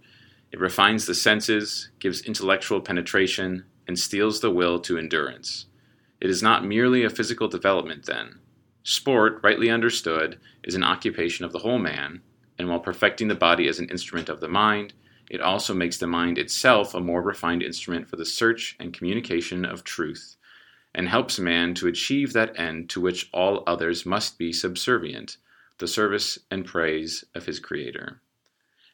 It 0.53 0.61
refines 0.61 1.07
the 1.07 1.15
senses, 1.15 1.91
gives 1.99 2.23
intellectual 2.23 2.81
penetration, 2.81 3.65
and 3.87 3.99
steels 3.99 4.41
the 4.41 4.51
will 4.51 4.79
to 4.81 4.99
endurance. 4.99 5.67
It 6.21 6.29
is 6.29 6.43
not 6.43 6.65
merely 6.65 7.03
a 7.03 7.11
physical 7.11 7.49
development, 7.49 8.05
then, 8.05 8.40
Sport, 8.91 9.39
rightly 9.45 9.71
understood, 9.71 10.41
is 10.65 10.75
an 10.75 10.83
occupation 10.83 11.45
of 11.45 11.53
the 11.53 11.61
whole 11.61 11.79
man, 11.79 12.23
and 12.59 12.69
while 12.69 12.81
perfecting 12.81 13.29
the 13.29 13.37
body 13.37 13.69
as 13.69 13.79
an 13.79 13.89
instrument 13.89 14.29
of 14.29 14.41
the 14.41 14.49
mind, 14.49 14.95
it 15.31 15.41
also 15.41 15.73
makes 15.73 15.99
the 15.99 16.09
mind 16.09 16.39
itself 16.39 16.93
a 16.93 16.99
more 16.99 17.23
refined 17.23 17.63
instrument 17.63 18.09
for 18.09 18.17
the 18.17 18.25
search 18.25 18.75
and 18.81 18.93
communication 18.93 19.65
of 19.65 19.85
truth, 19.85 20.35
and 20.93 21.09
helps 21.09 21.39
man 21.39 21.73
to 21.73 21.87
achieve 21.87 22.33
that 22.33 22.59
end 22.59 22.91
to 22.91 23.01
which 23.01 23.31
all 23.33 23.63
others 23.65 24.05
must 24.05 24.39
be 24.39 24.53
subservient 24.53 25.37
the 25.79 25.87
service 25.87 26.41
and 26.51 26.67
praise 26.67 27.25
of 27.33 27.47
his 27.47 27.61
Creator. 27.61 28.21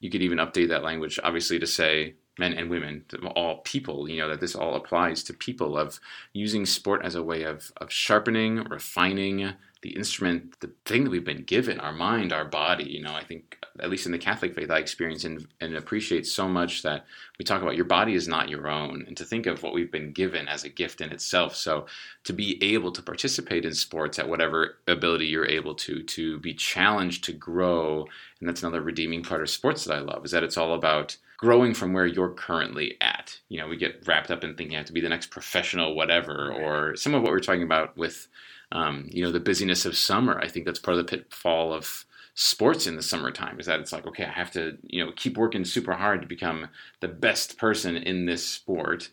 You 0.00 0.10
could 0.10 0.20
even 0.20 0.36
update 0.36 0.68
that 0.68 0.84
language, 0.84 1.18
obviously, 1.24 1.58
to 1.58 1.66
say 1.66 2.16
men 2.38 2.52
and 2.52 2.68
women, 2.68 3.04
all 3.34 3.58
people, 3.58 4.08
you 4.08 4.18
know, 4.18 4.28
that 4.28 4.40
this 4.40 4.54
all 4.54 4.74
applies 4.74 5.22
to 5.24 5.32
people 5.32 5.76
of 5.78 5.98
using 6.32 6.66
sport 6.66 7.02
as 7.04 7.14
a 7.14 7.22
way 7.22 7.44
of, 7.44 7.72
of 7.78 7.90
sharpening, 7.90 8.64
refining 8.64 9.54
the 9.82 9.90
instrument, 9.96 10.58
the 10.60 10.70
thing 10.84 11.04
that 11.04 11.10
we've 11.10 11.24
been 11.24 11.44
given, 11.44 11.78
our 11.78 11.92
mind, 11.92 12.32
our 12.32 12.44
body. 12.44 12.84
You 12.84 13.02
know, 13.02 13.14
I 13.14 13.22
think, 13.22 13.58
at 13.78 13.88
least 13.88 14.06
in 14.06 14.12
the 14.12 14.18
Catholic 14.18 14.54
faith, 14.54 14.70
I 14.70 14.78
experience 14.78 15.24
and, 15.24 15.46
and 15.60 15.76
appreciate 15.76 16.26
so 16.26 16.48
much 16.48 16.82
that 16.82 17.06
we 17.38 17.44
talk 17.44 17.62
about 17.62 17.76
your 17.76 17.84
body 17.84 18.14
is 18.14 18.26
not 18.26 18.48
your 18.48 18.68
own, 18.68 19.04
and 19.06 19.16
to 19.16 19.24
think 19.24 19.46
of 19.46 19.62
what 19.62 19.74
we've 19.74 19.92
been 19.92 20.12
given 20.12 20.48
as 20.48 20.64
a 20.64 20.68
gift 20.68 21.00
in 21.00 21.12
itself. 21.12 21.54
So 21.54 21.86
to 22.24 22.32
be 22.32 22.62
able 22.62 22.90
to 22.92 23.02
participate 23.02 23.64
in 23.64 23.74
sports 23.74 24.18
at 24.18 24.28
whatever 24.28 24.78
ability 24.88 25.26
you're 25.26 25.46
able 25.46 25.74
to, 25.76 26.02
to 26.02 26.38
be 26.40 26.54
challenged 26.54 27.24
to 27.24 27.32
grow, 27.32 28.06
and 28.40 28.48
that's 28.48 28.62
another 28.62 28.82
redeeming 28.82 29.22
part 29.22 29.42
of 29.42 29.50
sports 29.50 29.84
that 29.84 29.94
I 29.94 30.00
love, 30.00 30.24
is 30.24 30.32
that 30.32 30.42
it's 30.42 30.58
all 30.58 30.74
about 30.74 31.16
growing 31.36 31.74
from 31.74 31.92
where 31.92 32.06
you're 32.06 32.30
currently 32.30 32.96
at. 33.00 33.38
You 33.48 33.60
know, 33.60 33.68
we 33.68 33.76
get 33.76 34.06
wrapped 34.06 34.30
up 34.30 34.42
in 34.42 34.54
thinking 34.54 34.72
you 34.72 34.78
have 34.78 34.86
to 34.86 34.92
be 34.92 35.00
the 35.00 35.08
next 35.08 35.30
professional 35.30 35.94
whatever, 35.94 36.52
or 36.52 36.96
some 36.96 37.14
of 37.14 37.22
what 37.22 37.32
we're 37.32 37.40
talking 37.40 37.62
about 37.62 37.96
with, 37.96 38.28
um, 38.72 39.06
you 39.10 39.22
know, 39.22 39.32
the 39.32 39.40
busyness 39.40 39.84
of 39.84 39.96
summer. 39.96 40.38
I 40.40 40.48
think 40.48 40.64
that's 40.64 40.78
part 40.78 40.96
of 40.96 41.06
the 41.06 41.16
pitfall 41.16 41.72
of 41.72 42.04
sports 42.34 42.86
in 42.86 42.96
the 42.96 43.02
summertime 43.02 43.58
is 43.58 43.66
that 43.66 43.80
it's 43.80 43.92
like, 43.92 44.06
okay, 44.06 44.24
I 44.24 44.30
have 44.30 44.50
to, 44.52 44.76
you 44.82 45.04
know, 45.04 45.10
keep 45.16 45.38
working 45.38 45.64
super 45.64 45.94
hard 45.94 46.20
to 46.20 46.28
become 46.28 46.68
the 47.00 47.08
best 47.08 47.58
person 47.58 47.96
in 47.96 48.26
this 48.26 48.46
sport. 48.46 49.10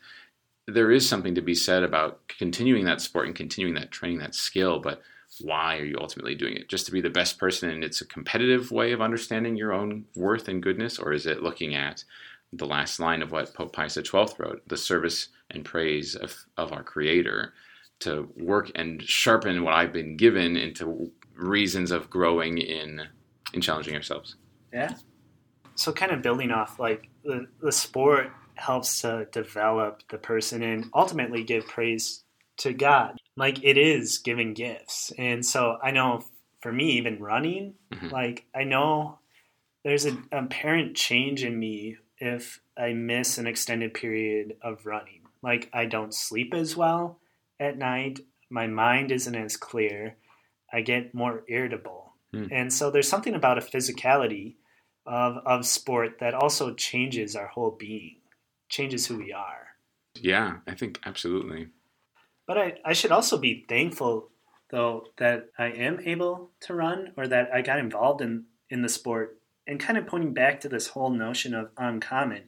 There 0.68 0.92
is 0.92 1.08
something 1.08 1.36
to 1.36 1.42
be 1.42 1.56
said 1.56 1.84
about 1.84 2.28
continuing 2.28 2.86
that 2.86 3.02
sport 3.02 3.28
and 3.28 3.36
continuing 3.36 3.76
that 3.76 3.92
training, 3.92 4.20
that 4.20 4.36
skill, 4.36 4.80
but 4.80 5.02
why 5.42 5.78
are 5.78 5.86
you 5.86 5.98
ultimately 6.00 6.36
doing 6.36 6.56
it? 6.56 6.70
Just 6.70 6.86
to 6.86 6.92
be 6.92 7.02
the 7.02 7.10
best 7.10 7.38
person 7.38 7.70
and 7.70 7.84
it's 7.84 8.02
a 8.02 8.06
competitive 8.06 8.72
way 8.72 8.92
of 8.92 9.02
understanding 9.02 9.56
your 9.56 9.74
own 9.74 10.06
worth 10.16 10.48
and 10.48 10.62
goodness? 10.62 11.00
Or 11.00 11.14
is 11.14 11.26
it 11.26 11.44
looking 11.44 11.76
at 11.76 12.04
the 12.52 12.66
last 12.66 13.00
line 13.00 13.22
of 13.22 13.32
what 13.32 13.54
Pope 13.54 13.74
Pius 13.74 13.96
XII 13.96 14.28
wrote, 14.38 14.62
the 14.68 14.78
service 14.78 15.30
and 15.50 15.66
praise 15.66 16.16
of, 16.16 16.36
of 16.58 16.72
our 16.72 16.84
Creator, 16.84 17.54
to 18.00 18.30
work 18.38 18.72
and 18.76 19.02
sharpen 19.02 19.64
what 19.64 19.74
I've 19.74 19.94
been 19.94 20.18
given 20.18 20.58
into 20.58 21.12
reasons 21.36 21.92
of 21.92 22.10
growing 22.10 22.58
in 22.58 23.02
in 23.54 23.62
challenging 23.62 23.96
ourselves. 23.96 24.36
Yeah. 24.72 24.96
So 25.76 25.92
kind 25.92 26.12
of 26.12 26.22
building 26.22 26.52
off 26.52 26.80
like 26.80 27.08
the, 27.24 27.48
the 27.62 27.72
sport 27.72 28.32
helps 28.56 29.02
to 29.02 29.28
develop 29.32 30.02
the 30.10 30.18
person 30.18 30.64
and 30.64 30.86
ultimately 30.94 31.44
give 31.44 31.68
praise 31.68 32.24
to 32.58 32.74
God 32.74 33.18
like 33.36 33.64
it 33.64 33.78
is 33.78 34.20
giving 34.20 34.54
gifts. 34.54 35.12
And 35.18 35.46
so 35.46 35.78
I 35.82 35.92
know 35.92 36.24
for 36.62 36.72
me, 36.72 36.94
even 36.94 37.20
running, 37.20 37.76
mm-hmm. 37.92 38.10
like 38.10 38.46
I 38.56 38.64
know 38.64 39.20
there's 39.84 40.06
an 40.06 40.26
apparent 40.32 40.96
change 40.96 41.44
in 41.44 41.58
me 41.58 41.98
if 42.18 42.62
I 42.78 42.94
miss 42.94 43.38
an 43.38 43.48
extended 43.48 43.94
period 43.94 44.56
of 44.62 44.86
running. 44.86 45.22
Like 45.42 45.70
I 45.74 45.86
don't 45.86 46.14
sleep 46.14 46.54
as 46.54 46.76
well 46.76 47.20
at 47.60 47.78
night. 47.78 48.20
My 48.50 48.68
mind 48.68 49.12
isn't 49.12 49.36
as 49.36 49.58
clear. 49.58 50.16
I 50.72 50.82
get 50.82 51.14
more 51.14 51.44
irritable. 51.48 52.14
Mm. 52.34 52.50
And 52.52 52.74
so 52.74 52.90
there's 52.90 53.08
something 53.08 53.36
about 53.36 53.58
a 53.58 53.62
physicality 53.62 54.56
of, 55.06 55.38
of 55.46 55.66
sport 55.66 56.20
that 56.20 56.34
also 56.34 56.74
changes 56.74 57.36
our 57.36 57.48
whole 57.48 57.72
being, 57.72 58.18
changes 58.70 59.06
who 59.06 59.18
we 59.18 59.34
are. 59.34 59.68
Yeah, 60.16 60.58
I 60.68 60.76
think 60.76 61.00
absolutely. 61.06 61.68
But 62.46 62.58
I, 62.58 62.74
I 62.84 62.94
should 62.94 63.12
also 63.12 63.38
be 63.38 63.66
thankful, 63.68 64.30
though, 64.70 65.08
that 65.18 65.50
I 65.58 65.68
am 65.68 66.00
able 66.06 66.52
to 66.62 66.74
run 66.74 67.14
or 67.16 67.28
that 67.28 67.54
I 67.54 67.62
got 67.62 67.80
involved 67.80 68.22
in, 68.22 68.46
in 68.70 68.82
the 68.82 68.90
sport 68.90 69.38
and 69.66 69.80
kind 69.80 69.98
of 69.98 70.08
pointing 70.08 70.34
back 70.34 70.60
to 70.62 70.70
this 70.70 70.88
whole 70.88 71.10
notion 71.10 71.54
of 71.54 71.70
uncommon, 71.78 72.44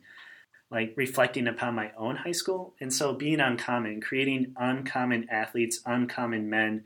like 0.70 0.94
reflecting 0.98 1.48
upon 1.48 1.76
my 1.76 1.92
own 1.98 2.18
high 2.18 2.34
school. 2.34 2.74
And 2.82 2.94
so 2.94 3.14
being 3.14 3.40
uncommon, 3.40 4.02
creating 4.02 4.54
uncommon 4.58 5.30
athletes, 5.30 5.80
uncommon 5.86 6.50
men 6.50 6.84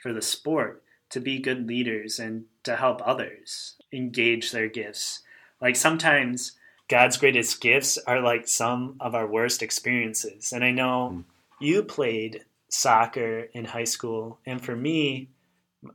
for 0.00 0.12
the 0.12 0.22
sport 0.22 0.82
to 1.10 1.20
be 1.20 1.38
good 1.38 1.66
leaders 1.66 2.18
and 2.18 2.44
to 2.62 2.76
help 2.76 3.00
others 3.04 3.76
engage 3.92 4.52
their 4.52 4.68
gifts. 4.68 5.22
Like 5.60 5.76
sometimes 5.76 6.52
God's 6.88 7.16
greatest 7.16 7.60
gifts 7.60 7.98
are 7.98 8.20
like 8.20 8.46
some 8.46 8.96
of 9.00 9.14
our 9.14 9.26
worst 9.26 9.62
experiences. 9.62 10.52
And 10.52 10.62
I 10.62 10.70
know 10.70 11.08
hmm 11.08 11.20
you 11.64 11.82
played 11.82 12.44
soccer 12.68 13.48
in 13.52 13.64
high 13.64 13.84
school, 13.84 14.38
and 14.46 14.62
for 14.62 14.76
me, 14.76 15.28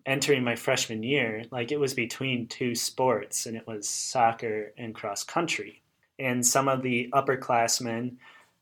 entering 0.05 0.43
my 0.43 0.55
freshman 0.55 1.03
year, 1.03 1.43
like 1.51 1.71
it 1.71 1.79
was 1.79 1.93
between 1.93 2.47
two 2.47 2.75
sports, 2.75 3.45
and 3.45 3.55
it 3.55 3.67
was 3.67 3.87
soccer 3.87 4.73
and 4.77 4.95
cross 4.95 5.23
country. 5.23 5.81
And 6.17 6.45
some 6.45 6.67
of 6.67 6.81
the 6.81 7.09
upperclassmen 7.13 8.17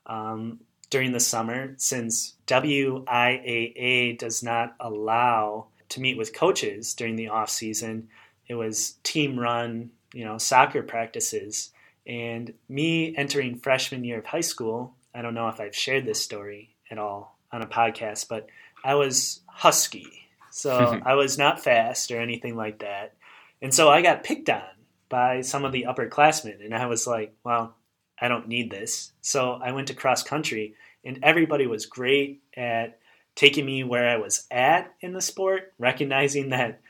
um, 0.06 0.60
during 0.90 1.12
the 1.12 1.20
summer, 1.20 1.74
since 1.78 2.36
WIAA 2.48 4.18
does 4.18 4.44
not 4.44 4.76
allow 4.80 5.68
to 5.90 6.02
meet 6.02 6.18
with 6.18 6.36
coaches 6.36 6.94
during 6.94 7.16
the 7.16 7.30
off 7.30 7.50
season, 7.50 8.10
it 8.48 8.56
was 8.56 8.96
team 9.04 9.40
run, 9.40 9.92
you 10.14 10.24
know, 10.24 10.38
soccer 10.38 10.84
practices. 10.84 11.72
And 12.06 12.54
me 12.70 13.16
entering 13.18 13.58
freshman 13.58 14.04
year 14.04 14.20
of 14.20 14.26
high 14.26 14.42
school, 14.42 14.96
I 15.14 15.22
don't 15.22 15.34
know 15.34 15.50
if 15.50 15.60
I've 15.60 15.76
shared 15.76 16.06
this 16.06 16.22
story 16.22 16.77
at 16.92 16.98
all 16.98 17.38
on 17.52 17.62
a 17.62 17.68
podcast, 17.68 18.28
but 18.28 18.48
I 18.84 18.96
was 18.96 19.42
husky. 19.48 20.28
So 20.52 21.00
I 21.06 21.16
was 21.16 21.38
not 21.38 21.64
fast 21.64 22.12
or 22.12 22.20
anything 22.20 22.56
like 22.56 22.80
that. 22.80 23.14
And 23.62 23.74
so 23.74 23.90
I 23.90 24.02
got 24.02 24.24
picked 24.24 24.50
on 24.50 24.62
by 25.10 25.42
some 25.42 25.66
of 25.66 25.72
the 25.72 25.86
upperclassmen. 25.88 26.64
And 26.64 26.76
I 26.76 26.86
was 26.86 27.08
like, 27.08 27.34
well, 27.44 27.76
I 28.20 28.28
don't 28.28 28.48
need 28.48 28.72
this. 28.72 29.12
So 29.22 29.60
I 29.64 29.72
went 29.72 29.88
to 29.88 29.94
cross 29.94 30.24
country, 30.24 30.76
and 31.04 31.20
everybody 31.24 31.68
was 31.68 31.86
great 31.86 32.42
at 32.56 33.00
taking 33.36 33.66
me 33.66 33.84
where 33.84 34.10
I 34.10 34.18
was 34.18 34.48
at 34.50 34.94
in 35.02 35.14
the 35.14 35.22
sport, 35.22 35.74
recognizing 35.78 36.50
that 36.50 36.82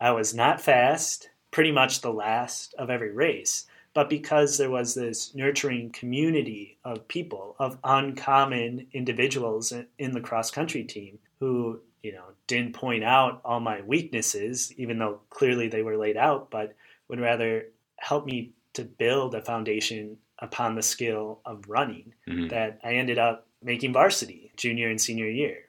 I 0.00 0.12
was 0.12 0.34
not 0.34 0.60
fast, 0.60 1.28
pretty 1.50 1.72
much 1.72 2.00
the 2.00 2.12
last 2.12 2.74
of 2.78 2.90
every 2.90 3.10
race 3.10 3.66
but 3.96 4.10
because 4.10 4.58
there 4.58 4.68
was 4.68 4.92
this 4.92 5.34
nurturing 5.34 5.88
community 5.88 6.76
of 6.84 7.08
people, 7.08 7.56
of 7.58 7.78
uncommon 7.82 8.86
individuals 8.92 9.72
in 9.98 10.12
the 10.12 10.20
cross 10.20 10.50
country 10.50 10.84
team 10.84 11.18
who, 11.40 11.80
you 12.02 12.12
know, 12.12 12.26
didn't 12.46 12.74
point 12.74 13.02
out 13.02 13.40
all 13.42 13.58
my 13.58 13.80
weaknesses, 13.80 14.70
even 14.76 14.98
though 14.98 15.20
clearly 15.30 15.68
they 15.68 15.80
were 15.80 15.96
laid 15.96 16.18
out, 16.18 16.50
but 16.50 16.74
would 17.08 17.20
rather 17.20 17.68
help 17.96 18.26
me 18.26 18.50
to 18.74 18.84
build 18.84 19.34
a 19.34 19.40
foundation 19.40 20.18
upon 20.40 20.74
the 20.74 20.82
skill 20.82 21.40
of 21.46 21.64
running 21.66 22.12
mm-hmm. 22.28 22.48
that 22.48 22.78
I 22.84 22.96
ended 22.96 23.16
up 23.16 23.46
making 23.62 23.94
varsity 23.94 24.52
junior 24.58 24.90
and 24.90 25.00
senior 25.00 25.26
year 25.30 25.60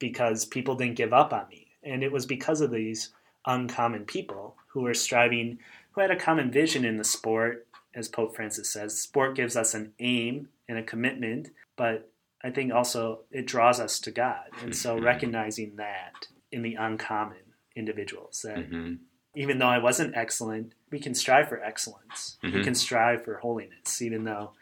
because 0.00 0.44
people 0.44 0.74
didn't 0.74 0.96
give 0.96 1.12
up 1.12 1.32
on 1.32 1.46
me. 1.50 1.68
And 1.84 2.02
it 2.02 2.10
was 2.10 2.26
because 2.26 2.60
of 2.60 2.72
these 2.72 3.10
uncommon 3.46 4.06
people 4.06 4.56
who 4.66 4.80
were 4.80 4.92
striving, 4.92 5.60
who 5.92 6.00
had 6.00 6.10
a 6.10 6.16
common 6.16 6.50
vision 6.50 6.84
in 6.84 6.96
the 6.96 7.04
sport 7.04 7.65
as 7.96 8.08
Pope 8.08 8.36
Francis 8.36 8.70
says, 8.70 9.00
sport 9.00 9.34
gives 9.34 9.56
us 9.56 9.74
an 9.74 9.92
aim 9.98 10.48
and 10.68 10.78
a 10.78 10.82
commitment, 10.82 11.48
but 11.76 12.10
I 12.44 12.50
think 12.50 12.72
also 12.72 13.20
it 13.32 13.46
draws 13.46 13.80
us 13.80 13.98
to 14.00 14.10
God. 14.10 14.44
And 14.62 14.76
so 14.76 14.94
mm-hmm. 14.94 15.04
recognizing 15.04 15.76
that 15.76 16.28
in 16.52 16.62
the 16.62 16.74
uncommon 16.74 17.38
individuals 17.74 18.42
that 18.44 18.58
mm-hmm. 18.58 18.94
even 19.34 19.58
though 19.58 19.66
I 19.66 19.78
wasn't 19.78 20.16
excellent, 20.16 20.74
we 20.90 21.00
can 21.00 21.14
strive 21.14 21.48
for 21.48 21.60
excellence. 21.62 22.36
Mm-hmm. 22.44 22.56
We 22.56 22.62
can 22.62 22.74
strive 22.74 23.24
for 23.24 23.38
holiness, 23.38 24.02
even 24.02 24.24
though 24.24 24.52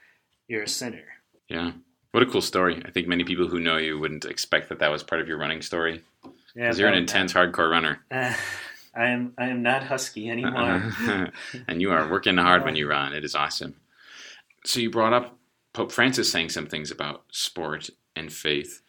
you're 0.48 0.62
a 0.62 0.68
sinner. 0.68 1.04
Yeah. 1.48 1.72
What 2.12 2.22
a 2.22 2.26
cool 2.26 2.40
story. 2.40 2.80
I 2.86 2.92
think 2.92 3.08
many 3.08 3.24
people 3.24 3.48
who 3.48 3.58
know 3.58 3.76
you 3.76 3.98
wouldn't 3.98 4.24
expect 4.24 4.68
that 4.68 4.78
that 4.78 4.92
was 4.92 5.02
part 5.02 5.20
of 5.20 5.26
your 5.26 5.36
running 5.36 5.62
story. 5.62 6.02
Yeah, 6.22 6.30
because 6.54 6.78
you're 6.78 6.88
an 6.88 6.94
intense, 6.94 7.32
hardcore 7.32 7.68
runner. 7.68 8.00
I 8.96 9.06
am 9.06 9.34
I 9.38 9.48
am 9.48 9.62
not 9.62 9.84
husky 9.84 10.30
anymore. 10.30 10.82
Uh-uh. 11.08 11.30
and 11.68 11.80
you 11.80 11.90
are 11.90 12.10
working 12.10 12.36
hard 12.36 12.64
when 12.64 12.76
you 12.76 12.88
run. 12.88 13.12
It 13.12 13.24
is 13.24 13.34
awesome. 13.34 13.76
So 14.64 14.80
you 14.80 14.90
brought 14.90 15.12
up 15.12 15.36
Pope 15.72 15.92
Francis 15.92 16.30
saying 16.30 16.50
some 16.50 16.66
things 16.66 16.90
about 16.90 17.24
sport 17.30 17.90
and 18.16 18.32
faith. 18.32 18.80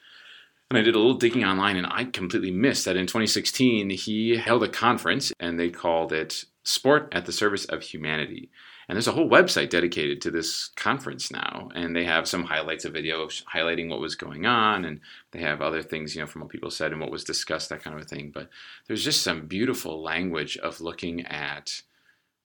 And 0.70 0.80
I 0.80 0.82
did 0.82 0.96
a 0.96 1.00
little 1.00 1.16
digging 1.16 1.44
online 1.44 1.78
and 1.78 1.88
I 1.90 2.06
completely 2.06 2.52
missed 2.52 2.86
that 2.86 2.98
in 2.98 3.06
2016 3.06 3.90
he 3.92 4.38
held 4.38 4.64
a 4.64 4.70
conference 4.70 5.32
and 5.40 5.60
they 5.60 5.70
called 5.70 6.12
it 6.12 6.46
Sport 6.64 7.10
at 7.12 7.26
the 7.26 7.32
Service 7.32 7.66
of 7.66 7.84
Humanity. 7.84 8.50
And 8.88 8.96
there's 8.96 9.08
a 9.08 9.12
whole 9.12 9.30
website 9.30 9.70
dedicated 9.70 10.22
to 10.22 10.32
this 10.32 10.70
conference 10.76 11.32
now. 11.32 11.70
And 11.74 11.96
they 11.96 12.06
have 12.06 12.28
some 12.28 12.44
highlights 12.44 12.86
of 12.86 12.94
video 12.94 13.28
highlighting 13.28 13.90
what 13.90 14.00
was 14.00 14.16
going 14.16 14.46
on. 14.46 14.86
And 14.86 15.00
they 15.32 15.40
have 15.40 15.62
other 15.62 15.82
things, 15.82 16.16
you 16.16 16.22
know, 16.22 16.28
from 16.28 16.42
what 16.42 16.52
people 16.52 16.72
said 16.72 16.92
and 16.92 17.02
what 17.02 17.12
was 17.12 17.24
discussed, 17.24 17.70
that 17.70 17.84
kind 17.84 17.96
of 17.96 18.04
a 18.04 18.06
thing. 18.06 18.32
But 18.34 18.50
there's 18.88 19.04
just 19.04 19.22
some 19.22 19.48
beautiful 19.48 20.02
language 20.02 20.58
of 20.58 20.82
looking 20.82 21.26
at 21.26 21.82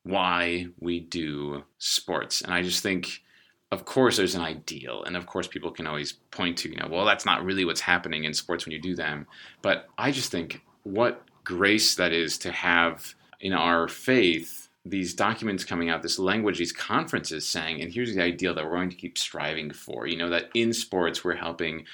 why 0.02 0.66
we 0.78 1.00
do 1.00 1.64
sports. 1.78 2.40
And 2.40 2.54
I 2.54 2.62
just 2.62 2.82
think, 2.82 3.22
of 3.70 3.84
course, 3.84 4.16
there's 4.16 4.34
an 4.34 4.40
ideal. 4.40 5.04
And 5.04 5.16
of 5.16 5.26
course, 5.26 5.46
people 5.46 5.70
can 5.70 5.86
always 5.86 6.12
point 6.30 6.58
to, 6.58 6.70
you 6.70 6.76
know, 6.76 6.88
well, 6.90 7.04
that's 7.04 7.26
not 7.26 7.44
really 7.44 7.64
what's 7.64 7.82
happening 7.82 8.24
in 8.24 8.32
sports 8.32 8.64
when 8.64 8.72
you 8.72 8.80
do 8.80 8.96
them. 8.96 9.26
But 9.62 9.88
I 9.98 10.10
just 10.10 10.30
think 10.30 10.62
what 10.84 11.22
grace 11.44 11.96
that 11.96 12.12
is 12.12 12.38
to 12.38 12.52
have 12.52 13.14
in 13.40 13.52
our 13.52 13.88
faith 13.88 14.69
these 14.84 15.14
documents 15.14 15.64
coming 15.64 15.90
out, 15.90 16.02
this 16.02 16.18
language, 16.18 16.58
these 16.58 16.72
conferences 16.72 17.46
saying, 17.46 17.82
and 17.82 17.92
here's 17.92 18.14
the 18.14 18.22
ideal 18.22 18.54
that 18.54 18.64
we're 18.64 18.76
going 18.76 18.90
to 18.90 18.96
keep 18.96 19.18
striving 19.18 19.70
for. 19.70 20.06
You 20.06 20.16
know, 20.16 20.30
that 20.30 20.50
in 20.54 20.72
sports, 20.72 21.22
we're 21.22 21.34
helping 21.34 21.84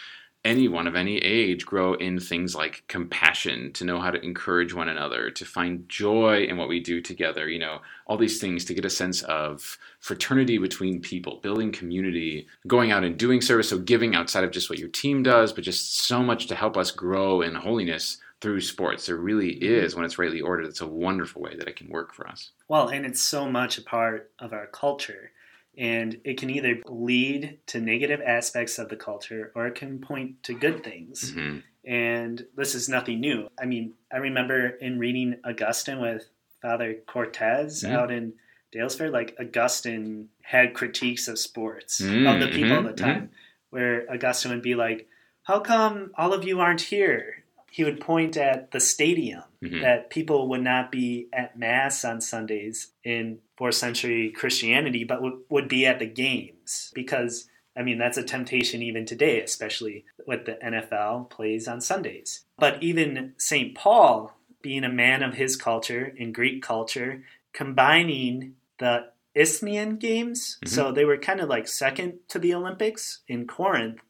anyone 0.46 0.86
of 0.86 0.94
any 0.94 1.18
age 1.18 1.66
grow 1.66 1.94
in 1.94 2.20
things 2.20 2.54
like 2.54 2.84
compassion, 2.86 3.72
to 3.72 3.84
know 3.84 4.00
how 4.00 4.12
to 4.12 4.24
encourage 4.24 4.72
one 4.72 4.88
another, 4.88 5.28
to 5.28 5.44
find 5.44 5.88
joy 5.88 6.44
in 6.44 6.56
what 6.56 6.68
we 6.68 6.78
do 6.78 7.00
together, 7.00 7.48
you 7.48 7.58
know, 7.58 7.80
all 8.06 8.16
these 8.16 8.40
things 8.40 8.64
to 8.64 8.72
get 8.72 8.84
a 8.84 8.90
sense 8.90 9.22
of 9.22 9.76
fraternity 9.98 10.56
between 10.56 11.00
people, 11.00 11.40
building 11.42 11.72
community, 11.72 12.46
going 12.68 12.92
out 12.92 13.02
and 13.02 13.18
doing 13.18 13.40
service, 13.40 13.68
so 13.68 13.78
giving 13.78 14.14
outside 14.14 14.44
of 14.44 14.52
just 14.52 14.70
what 14.70 14.78
your 14.78 14.88
team 14.88 15.24
does, 15.24 15.52
but 15.52 15.64
just 15.64 15.98
so 15.98 16.22
much 16.22 16.46
to 16.46 16.54
help 16.54 16.76
us 16.76 16.92
grow 16.92 17.42
in 17.42 17.56
holiness 17.56 18.18
through 18.40 18.60
sports. 18.60 19.06
There 19.06 19.16
really 19.16 19.50
is, 19.50 19.94
when 19.94 20.04
it's 20.04 20.18
rightly 20.18 20.40
ordered, 20.40 20.66
it's 20.66 20.80
a 20.80 20.86
wonderful 20.86 21.42
way 21.42 21.56
that 21.56 21.68
it 21.68 21.76
can 21.76 21.88
work 21.88 22.14
for 22.14 22.28
us. 22.28 22.50
Well, 22.68 22.88
and 22.88 23.06
it's 23.06 23.22
so 23.22 23.50
much 23.50 23.78
a 23.78 23.82
part 23.82 24.30
of 24.38 24.52
our 24.52 24.66
culture 24.66 25.32
and 25.78 26.20
it 26.24 26.38
can 26.38 26.50
either 26.50 26.80
lead 26.86 27.58
to 27.66 27.80
negative 27.80 28.20
aspects 28.24 28.78
of 28.78 28.88
the 28.88 28.96
culture 28.96 29.52
or 29.54 29.66
it 29.66 29.74
can 29.74 29.98
point 29.98 30.42
to 30.44 30.54
good 30.54 30.82
things. 30.82 31.32
Mm-hmm. 31.32 31.58
And 31.84 32.46
this 32.56 32.74
is 32.74 32.88
nothing 32.88 33.20
new. 33.20 33.48
I 33.60 33.66
mean, 33.66 33.92
I 34.12 34.16
remember 34.16 34.68
in 34.68 34.98
reading 34.98 35.36
Augustine 35.44 36.00
with 36.00 36.28
Father 36.62 36.96
Cortez 37.06 37.82
mm-hmm. 37.82 37.94
out 37.94 38.10
in 38.10 38.32
Daylesford, 38.74 39.12
like 39.12 39.36
Augustine 39.38 40.28
had 40.42 40.74
critiques 40.74 41.28
of 41.28 41.38
sports 41.38 42.00
mm-hmm. 42.00 42.26
of 42.26 42.40
the 42.40 42.48
people 42.48 42.76
mm-hmm. 42.76 42.86
of 42.86 42.96
the 42.96 43.02
time, 43.02 43.30
where 43.70 44.10
Augustine 44.10 44.52
would 44.52 44.62
be 44.62 44.74
like, 44.74 45.08
How 45.42 45.60
come 45.60 46.10
all 46.16 46.32
of 46.32 46.44
you 46.44 46.60
aren't 46.60 46.80
here? 46.80 47.44
He 47.76 47.84
would 47.84 48.00
point 48.00 48.38
at 48.38 48.70
the 48.70 48.80
stadium 48.80 49.42
mm-hmm. 49.62 49.82
that 49.82 50.08
people 50.08 50.48
would 50.48 50.62
not 50.62 50.90
be 50.90 51.28
at 51.30 51.58
Mass 51.58 52.06
on 52.06 52.22
Sundays 52.22 52.92
in 53.04 53.40
fourth 53.58 53.74
century 53.74 54.30
Christianity, 54.30 55.04
but 55.04 55.16
w- 55.16 55.42
would 55.50 55.68
be 55.68 55.84
at 55.84 55.98
the 55.98 56.06
games 56.06 56.90
because 56.94 57.50
I 57.76 57.82
mean 57.82 57.98
that's 57.98 58.16
a 58.16 58.22
temptation 58.22 58.80
even 58.80 59.04
today, 59.04 59.42
especially 59.42 60.06
with 60.26 60.46
the 60.46 60.54
NFL 60.64 61.28
plays 61.28 61.68
on 61.68 61.82
Sundays. 61.82 62.46
But 62.58 62.82
even 62.82 63.34
St. 63.36 63.74
Paul, 63.74 64.34
being 64.62 64.82
a 64.82 64.88
man 64.88 65.22
of 65.22 65.34
his 65.34 65.54
culture 65.54 66.14
in 66.16 66.32
Greek 66.32 66.62
culture, 66.62 67.24
combining 67.52 68.54
the 68.78 69.10
Isthmian 69.34 69.96
games, 69.98 70.56
mm-hmm. 70.64 70.74
so 70.74 70.92
they 70.92 71.04
were 71.04 71.18
kind 71.18 71.40
of 71.40 71.50
like 71.50 71.68
second 71.68 72.20
to 72.28 72.38
the 72.38 72.54
Olympics 72.54 73.18
in 73.28 73.46
Corinth, 73.46 74.00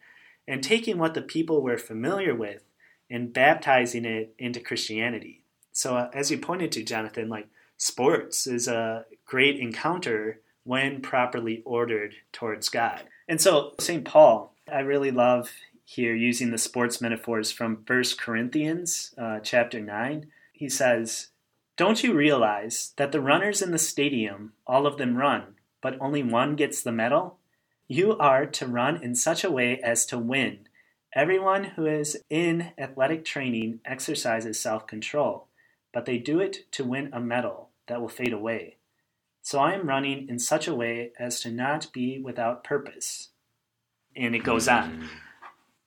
and 0.47 0.63
taking 0.63 0.99
what 0.99 1.15
the 1.15 1.21
people 1.21 1.63
were 1.63 1.79
familiar 1.79 2.33
with 2.33 2.63
and 3.11 3.33
baptizing 3.33 4.05
it 4.05 4.35
into 4.39 4.61
Christianity. 4.61 5.45
So, 5.73 5.97
uh, 5.97 6.11
as 6.15 6.31
you 6.31 6.39
pointed 6.39 6.73
to, 6.73 6.83
Jonathan, 6.83 7.29
like 7.29 7.49
sports 7.77 8.47
is 8.47 8.69
a 8.69 9.05
great 9.27 9.59
encounter 9.59 10.41
when 10.65 11.01
properly 11.01 11.63
ordered 11.65 12.15
towards 12.33 12.69
God. 12.69 13.05
And 13.29 13.41
so, 13.41 13.75
St. 13.79 14.05
Paul, 14.05 14.55
I 14.73 14.81
really 14.81 15.11
love 15.11 15.51
here 15.85 16.15
using 16.15 16.51
the 16.51 16.59
sports 16.59 17.01
metaphors 17.01 17.53
from 17.53 17.85
1 17.87 18.03
Corinthians 18.19 19.15
uh, 19.17 19.39
chapter 19.41 19.81
9. 19.81 20.27
He 20.53 20.69
says, 20.69 21.29
Don't 21.77 22.03
you 22.03 22.13
realize 22.13 22.93
that 22.97 23.13
the 23.13 23.21
runners 23.21 23.63
in 23.63 23.71
the 23.71 23.79
stadium, 23.79 24.53
all 24.67 24.87
of 24.87 24.97
them 24.97 25.17
run, 25.17 25.55
but 25.81 25.97
only 26.01 26.25
one 26.25 26.57
gets 26.57 26.83
the 26.83 26.91
medal? 26.91 27.39
You 27.87 28.19
are 28.19 28.47
to 28.47 28.67
run 28.67 29.01
in 29.01 29.15
such 29.15 29.45
a 29.45 29.51
way 29.51 29.79
as 29.81 30.05
to 30.07 30.19
win. 30.19 30.66
Everyone 31.17 31.65
who 31.65 31.87
is 31.87 32.23
in 32.29 32.73
athletic 32.77 33.25
training 33.25 33.81
exercises 33.87 34.61
self 34.61 34.87
control, 34.87 35.49
but 35.91 36.05
they 36.05 36.19
do 36.19 36.41
it 36.41 36.71
to 36.73 36.85
win 36.85 37.09
a 37.11 37.21
medal 37.21 37.71
that 37.89 38.03
will 38.03 38.11
fade 38.11 38.35
away. 38.35 38.77
So 39.41 39.59
I 39.59 39.73
am 39.73 39.89
running 39.89 40.29
in 40.29 40.39
such 40.39 40.69
a 40.69 40.75
way 40.75 41.13
as 41.19 41.41
to 41.41 41.51
not 41.51 41.91
be 41.91 42.21
without 42.21 42.65
purpose. 42.65 43.31
And 44.15 44.35
it 44.35 44.45
goes 44.45 44.69
on. 44.69 44.91
Hmm. 44.91 45.07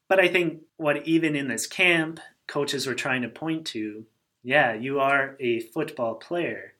But 0.08 0.20
I 0.20 0.30
think 0.30 0.64
what 0.78 1.06
even 1.08 1.36
in 1.36 1.48
this 1.48 1.68
camp, 1.68 2.20
coaches 2.48 2.88
were 2.88 2.96
trying 2.96 3.22
to 3.22 3.30
point 3.30 3.68
to 3.68 4.08
yeah, 4.42 4.74
you 4.74 5.00
are 5.00 5.36
a 5.40 5.60
football 5.60 6.16
player, 6.16 6.74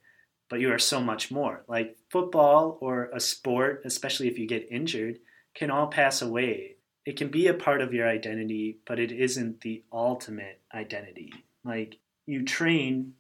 but 0.50 0.60
you 0.60 0.74
are 0.74 0.80
so 0.80 1.00
much 1.00 1.30
more. 1.30 1.66
Like 1.68 1.98
football 2.10 2.80
or 2.82 3.12
a 3.14 3.20
sport, 3.20 3.84
especially 3.86 4.28
if 4.28 4.40
you 4.40 4.48
get 4.48 4.72
injured, 4.72 5.20
can 5.54 5.70
all 5.70 5.86
pass 5.86 6.24
away. 6.24 6.78
It 7.10 7.18
can 7.18 7.30
be 7.30 7.48
a 7.48 7.56
part 7.56 7.82
of 7.82 7.92
your 7.92 8.08
identity, 8.08 8.78
but 8.86 9.00
it 9.00 9.12
isn't 9.12 9.62
the 9.62 9.84
ultimate 9.92 10.62
identity. 10.72 11.34
Like 11.64 11.98
you 12.28 12.46
train 12.46 13.14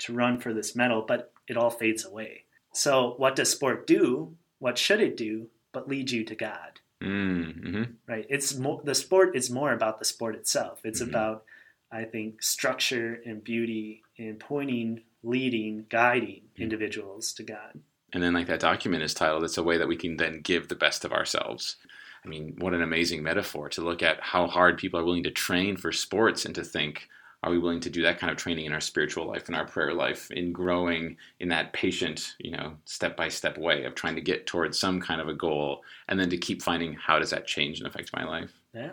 to 0.00 0.12
run 0.12 0.38
for 0.38 0.52
this 0.52 0.76
medal, 0.76 1.00
but 1.08 1.32
it 1.48 1.56
all 1.56 1.70
fades 1.70 2.04
away. 2.04 2.44
So, 2.74 3.14
what 3.16 3.34
does 3.34 3.48
sport 3.48 3.86
do? 3.86 4.36
What 4.58 4.76
should 4.76 5.00
it 5.00 5.16
do 5.16 5.46
but 5.72 5.88
lead 5.88 6.10
you 6.10 6.24
to 6.24 6.34
God? 6.34 6.80
Mm-hmm. 7.02 7.84
Right? 8.06 8.26
It's 8.28 8.54
more, 8.54 8.82
the 8.84 8.94
sport 8.94 9.34
is 9.34 9.50
more 9.50 9.72
about 9.72 9.98
the 9.98 10.04
sport 10.04 10.34
itself. 10.34 10.82
It's 10.84 11.00
mm-hmm. 11.00 11.08
about, 11.08 11.44
I 11.90 12.04
think, 12.04 12.42
structure 12.42 13.22
and 13.24 13.42
beauty 13.42 14.02
and 14.18 14.38
pointing, 14.38 15.04
leading, 15.22 15.86
guiding 15.88 16.42
mm-hmm. 16.52 16.64
individuals 16.64 17.32
to 17.32 17.44
God. 17.44 17.80
And 18.12 18.22
then, 18.22 18.34
like 18.34 18.48
that 18.48 18.60
document 18.60 19.02
is 19.02 19.14
titled, 19.14 19.44
it's 19.44 19.56
a 19.56 19.62
way 19.62 19.78
that 19.78 19.88
we 19.88 19.96
can 19.96 20.18
then 20.18 20.42
give 20.42 20.68
the 20.68 20.76
best 20.76 21.06
of 21.06 21.14
ourselves. 21.14 21.76
I 22.24 22.28
mean, 22.28 22.56
what 22.58 22.74
an 22.74 22.82
amazing 22.82 23.22
metaphor 23.22 23.68
to 23.70 23.82
look 23.82 24.02
at 24.02 24.20
how 24.20 24.46
hard 24.46 24.78
people 24.78 25.00
are 25.00 25.04
willing 25.04 25.24
to 25.24 25.30
train 25.30 25.76
for 25.76 25.90
sports 25.90 26.44
and 26.44 26.54
to 26.54 26.62
think, 26.62 27.08
are 27.42 27.50
we 27.50 27.58
willing 27.58 27.80
to 27.80 27.90
do 27.90 28.02
that 28.02 28.18
kind 28.18 28.30
of 28.30 28.36
training 28.36 28.66
in 28.66 28.72
our 28.72 28.80
spiritual 28.80 29.26
life 29.26 29.48
in 29.48 29.54
our 29.54 29.66
prayer 29.66 29.92
life 29.92 30.30
in 30.30 30.52
growing 30.52 31.16
in 31.40 31.48
that 31.48 31.72
patient 31.72 32.34
you 32.38 32.50
know 32.50 32.74
step 32.84 33.16
by 33.16 33.28
step 33.28 33.58
way 33.58 33.84
of 33.84 33.94
trying 33.94 34.14
to 34.14 34.20
get 34.20 34.46
towards 34.46 34.78
some 34.78 35.00
kind 35.00 35.20
of 35.20 35.28
a 35.28 35.34
goal 35.34 35.82
and 36.08 36.18
then 36.18 36.30
to 36.30 36.36
keep 36.36 36.62
finding 36.62 36.94
how 36.94 37.18
does 37.18 37.30
that 37.30 37.46
change 37.46 37.78
and 37.78 37.86
affect 37.86 38.12
my 38.14 38.24
life? 38.24 38.52
Yeah. 38.74 38.92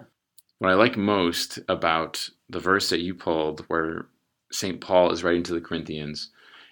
What 0.59 0.71
i 0.71 0.73
like 0.73 0.97
most 0.97 1.59
about 1.69 2.29
the 2.49 2.59
verse 2.59 2.89
that 2.89 3.01
you 3.01 3.13
pulled 3.13 3.61
where 3.67 4.07
st 4.51 4.81
paul 4.81 5.11
is 5.11 5.23
writing 5.23 5.43
to 5.43 5.53
the 5.53 5.61
corinthians 5.61 6.31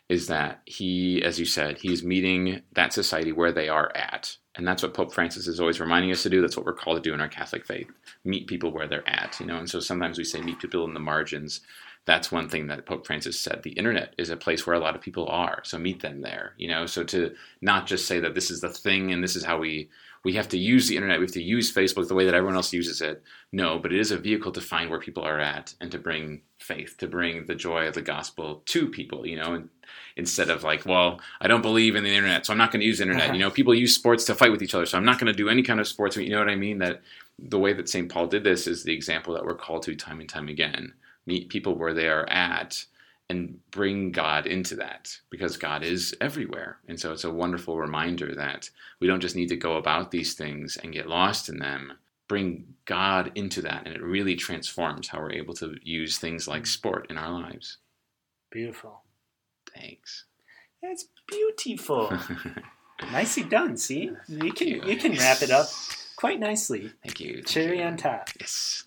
is 0.09 0.27
that 0.27 0.61
he 0.65 1.21
as 1.23 1.39
you 1.39 1.45
said 1.45 1.77
he's 1.77 2.03
meeting 2.03 2.61
that 2.73 2.93
society 2.93 3.31
where 3.31 3.51
they 3.51 3.69
are 3.69 3.91
at 3.95 4.35
and 4.57 4.67
that's 4.67 4.83
what 4.83 4.93
Pope 4.93 5.13
Francis 5.13 5.47
is 5.47 5.59
always 5.59 5.79
reminding 5.79 6.11
us 6.11 6.23
to 6.23 6.29
do. 6.29 6.41
That's 6.41 6.57
what 6.57 6.65
we're 6.65 6.73
called 6.73 6.97
to 6.97 7.09
do 7.09 7.13
in 7.13 7.21
our 7.21 7.27
Catholic 7.27 7.65
faith: 7.65 7.89
meet 8.25 8.47
people 8.47 8.71
where 8.71 8.87
they're 8.87 9.07
at. 9.09 9.39
You 9.39 9.45
know, 9.45 9.57
and 9.57 9.69
so 9.69 9.79
sometimes 9.79 10.17
we 10.17 10.23
say 10.23 10.41
meet 10.41 10.59
people 10.59 10.85
in 10.85 10.93
the 10.93 10.99
margins. 10.99 11.61
That's 12.05 12.31
one 12.31 12.47
thing 12.47 12.67
that 12.67 12.85
Pope 12.85 13.05
Francis 13.05 13.39
said. 13.39 13.63
The 13.63 13.71
internet 13.71 14.13
is 14.17 14.29
a 14.29 14.37
place 14.37 14.65
where 14.65 14.75
a 14.75 14.79
lot 14.79 14.95
of 14.95 15.01
people 15.01 15.27
are, 15.27 15.61
so 15.63 15.77
meet 15.77 16.01
them 16.01 16.21
there. 16.21 16.53
You 16.57 16.69
know, 16.69 16.85
so 16.85 17.03
to 17.05 17.35
not 17.61 17.85
just 17.85 18.07
say 18.07 18.19
that 18.21 18.33
this 18.33 18.49
is 18.49 18.61
the 18.61 18.69
thing 18.69 19.11
and 19.11 19.23
this 19.23 19.35
is 19.35 19.43
how 19.43 19.57
we 19.57 19.89
we 20.23 20.33
have 20.33 20.49
to 20.49 20.57
use 20.57 20.87
the 20.87 20.95
internet, 20.95 21.19
we 21.19 21.25
have 21.25 21.33
to 21.33 21.43
use 21.43 21.73
Facebook 21.73 22.07
the 22.07 22.15
way 22.15 22.25
that 22.25 22.33
everyone 22.33 22.55
else 22.55 22.73
uses 22.73 23.01
it. 23.01 23.23
No, 23.51 23.79
but 23.79 23.93
it 23.93 23.99
is 23.99 24.11
a 24.11 24.17
vehicle 24.17 24.51
to 24.51 24.61
find 24.61 24.89
where 24.89 24.99
people 24.99 25.23
are 25.23 25.39
at 25.39 25.73
and 25.79 25.91
to 25.91 25.99
bring 25.99 26.41
faith, 26.59 26.97
to 26.97 27.07
bring 27.07 27.45
the 27.45 27.55
joy 27.55 27.87
of 27.87 27.93
the 27.93 28.01
gospel 28.01 28.61
to 28.65 28.87
people, 28.87 29.25
you 29.25 29.37
know, 29.37 29.53
and 29.53 29.69
instead 30.15 30.49
of 30.49 30.63
like, 30.63 30.85
well, 30.85 31.19
I 31.39 31.47
don't 31.47 31.61
believe 31.61 31.95
in 31.95 32.03
the 32.03 32.13
internet, 32.13 32.45
so 32.45 32.53
I'm 32.53 32.57
not 32.57 32.71
going 32.71 32.81
to 32.81 32.87
use 32.87 32.99
internet. 32.99 33.25
Uh-huh. 33.25 33.33
You 33.33 33.39
know, 33.39 33.51
people 33.51 33.73
use 33.73 33.95
sports 33.95 34.25
to 34.25 34.35
fight 34.35 34.51
with 34.51 34.61
each 34.61 34.75
other, 34.75 34.85
so 34.85 34.97
I'm 34.97 35.05
not 35.05 35.19
going 35.19 35.31
to 35.31 35.37
do 35.37 35.49
any 35.49 35.63
kind 35.63 35.79
of 35.79 35.87
sports. 35.87 36.17
You 36.17 36.29
know 36.29 36.39
what 36.39 36.49
I 36.49 36.55
mean? 36.55 36.79
That 36.79 37.01
the 37.39 37.59
way 37.59 37.73
that 37.73 37.89
St. 37.89 38.11
Paul 38.11 38.27
did 38.27 38.43
this 38.43 38.67
is 38.67 38.83
the 38.83 38.93
example 38.93 39.33
that 39.33 39.45
we're 39.45 39.55
called 39.55 39.83
to 39.83 39.95
time 39.95 40.19
and 40.19 40.27
time 40.27 40.47
again. 40.47 40.93
Meet 41.25 41.49
people 41.49 41.75
where 41.75 41.93
they 41.93 42.07
are 42.07 42.27
at 42.29 42.85
and 43.29 43.59
bring 43.71 44.11
God 44.11 44.45
into 44.45 44.75
that 44.75 45.17
because 45.29 45.57
God 45.57 45.83
is 45.83 46.15
everywhere. 46.21 46.77
And 46.87 46.99
so 46.99 47.11
it's 47.11 47.25
a 47.25 47.31
wonderful 47.31 47.77
reminder 47.77 48.33
that 48.35 48.69
we 48.99 49.07
don't 49.07 49.19
just 49.19 49.35
need 49.35 49.49
to 49.49 49.57
go 49.57 49.75
about 49.75 50.11
these 50.11 50.33
things 50.33 50.77
and 50.77 50.93
get 50.93 51.07
lost 51.07 51.49
in 51.49 51.59
them. 51.59 51.93
Bring 52.27 52.75
God 52.85 53.31
into 53.35 53.61
that, 53.61 53.85
and 53.85 53.95
it 53.95 54.03
really 54.03 54.35
transforms 54.35 55.07
how 55.07 55.19
we're 55.19 55.31
able 55.31 55.53
to 55.55 55.75
use 55.81 56.17
things 56.17 56.45
like 56.45 56.65
sport 56.65 57.07
in 57.09 57.17
our 57.17 57.31
lives. 57.31 57.77
Beautiful. 58.51 59.01
Thanks. 59.73 60.25
It's 60.81 61.07
beautiful. 61.27 62.11
Nicely 63.11 63.43
done. 63.43 63.77
See, 63.77 64.11
you 64.27 64.51
can 64.51 64.67
you, 64.67 64.81
you 64.85 64.97
can 64.97 65.13
wrap 65.13 65.41
it 65.41 65.51
up 65.51 65.67
quite 66.17 66.39
nicely. 66.39 66.91
Thank 67.03 67.19
you. 67.19 67.35
Thank 67.35 67.47
Cherry 67.47 67.77
you. 67.79 67.83
on 67.85 67.95
top. 67.95 68.29
Yes. 68.39 68.83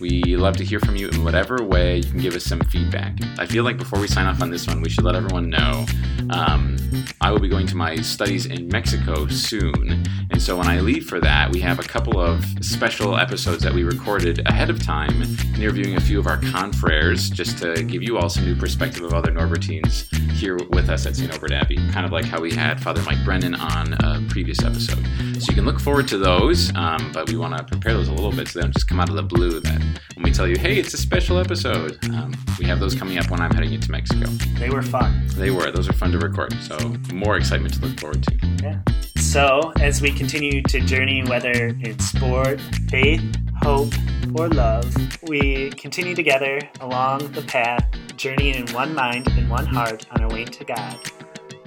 We 0.00 0.36
love 0.36 0.56
to 0.58 0.64
hear 0.64 0.78
from 0.80 0.96
you 0.96 1.08
in 1.08 1.24
whatever 1.24 1.62
way 1.62 1.98
you 1.98 2.04
can 2.04 2.18
give 2.18 2.34
us 2.34 2.44
some 2.44 2.60
feedback. 2.60 3.16
I 3.38 3.46
feel 3.46 3.64
like 3.64 3.78
before 3.78 3.98
we 3.98 4.08
sign 4.08 4.26
off 4.26 4.42
on 4.42 4.50
this 4.50 4.66
one, 4.66 4.82
we 4.82 4.90
should 4.90 5.04
let 5.04 5.14
everyone 5.14 5.48
know 5.48 5.86
um, 6.30 6.76
I 7.20 7.30
will 7.30 7.38
be 7.38 7.48
going 7.48 7.66
to 7.68 7.76
my 7.76 7.96
studies 7.96 8.46
in 8.46 8.68
Mexico 8.68 9.26
soon. 9.26 10.04
And 10.30 10.42
so 10.42 10.56
when 10.56 10.66
I 10.66 10.80
leave 10.80 11.06
for 11.06 11.20
that, 11.20 11.50
we 11.50 11.60
have 11.60 11.78
a 11.78 11.82
couple 11.82 12.20
of 12.20 12.44
special 12.60 13.16
episodes 13.16 13.62
that 13.62 13.72
we 13.72 13.84
recorded 13.84 14.46
ahead 14.46 14.70
of 14.70 14.82
time, 14.82 15.22
interviewing 15.54 15.96
a 15.96 16.00
few 16.00 16.18
of 16.18 16.26
our 16.26 16.38
confreres 16.38 17.30
just 17.30 17.58
to 17.58 17.82
give 17.84 18.02
you 18.02 18.18
all 18.18 18.28
some 18.28 18.44
new 18.44 18.56
perspective 18.56 19.02
of 19.02 19.14
other 19.14 19.30
Norbertines 19.30 20.12
here 20.32 20.58
with 20.70 20.90
us 20.90 21.06
at 21.06 21.16
St. 21.16 21.30
Norbert 21.30 21.52
Abbey, 21.52 21.76
kind 21.92 22.04
of 22.04 22.12
like 22.12 22.24
how 22.24 22.40
we 22.40 22.52
had 22.52 22.82
Father 22.82 23.02
Mike 23.02 23.24
Brennan 23.24 23.45
on 23.54 23.92
a 23.94 24.22
previous 24.28 24.62
episode. 24.62 25.04
So 25.38 25.50
you 25.50 25.54
can 25.54 25.64
look 25.64 25.80
forward 25.80 26.08
to 26.08 26.18
those, 26.18 26.74
um, 26.74 27.10
but 27.12 27.30
we 27.30 27.36
want 27.36 27.56
to 27.56 27.64
prepare 27.64 27.94
those 27.94 28.08
a 28.08 28.12
little 28.12 28.32
bit 28.32 28.48
so 28.48 28.58
they 28.58 28.62
don't 28.64 28.72
just 28.72 28.88
come 28.88 29.00
out 29.00 29.08
of 29.08 29.16
the 29.16 29.22
blue 29.22 29.60
that 29.60 29.80
when 30.14 30.24
we 30.24 30.32
tell 30.32 30.46
you, 30.46 30.56
hey, 30.56 30.78
it's 30.78 30.94
a 30.94 30.98
special 30.98 31.38
episode. 31.38 31.98
Um, 32.06 32.34
we 32.58 32.64
have 32.66 32.80
those 32.80 32.94
coming 32.94 33.18
up 33.18 33.30
when 33.30 33.40
I'm 33.40 33.52
heading 33.52 33.72
into 33.72 33.90
Mexico. 33.90 34.26
They 34.58 34.70
were 34.70 34.82
fun. 34.82 35.26
They 35.36 35.50
were. 35.50 35.70
Those 35.70 35.88
are 35.88 35.92
fun 35.92 36.12
to 36.12 36.18
record. 36.18 36.52
So 36.62 36.78
more 37.12 37.36
excitement 37.36 37.74
to 37.74 37.86
look 37.86 38.00
forward 38.00 38.22
to. 38.24 38.36
Yeah. 38.62 38.80
So 39.16 39.72
as 39.80 40.00
we 40.00 40.10
continue 40.12 40.62
to 40.62 40.80
journey, 40.80 41.22
whether 41.24 41.76
it's 41.80 42.06
sport, 42.06 42.60
faith, 42.88 43.22
hope, 43.62 43.92
or 44.34 44.48
love, 44.48 44.94
we 45.22 45.70
continue 45.70 46.14
together 46.14 46.60
along 46.80 47.32
the 47.32 47.42
path, 47.42 47.86
journeying 48.16 48.54
in 48.54 48.74
one 48.74 48.94
mind 48.94 49.26
and 49.28 49.50
one 49.50 49.66
heart 49.66 50.06
on 50.12 50.22
our 50.22 50.30
way 50.30 50.44
to 50.44 50.64
God. 50.64 50.98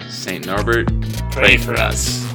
St. 0.08 0.44
Norbert, 0.46 0.90
pray 1.30 1.56
for 1.56 1.74
us. 1.74 2.29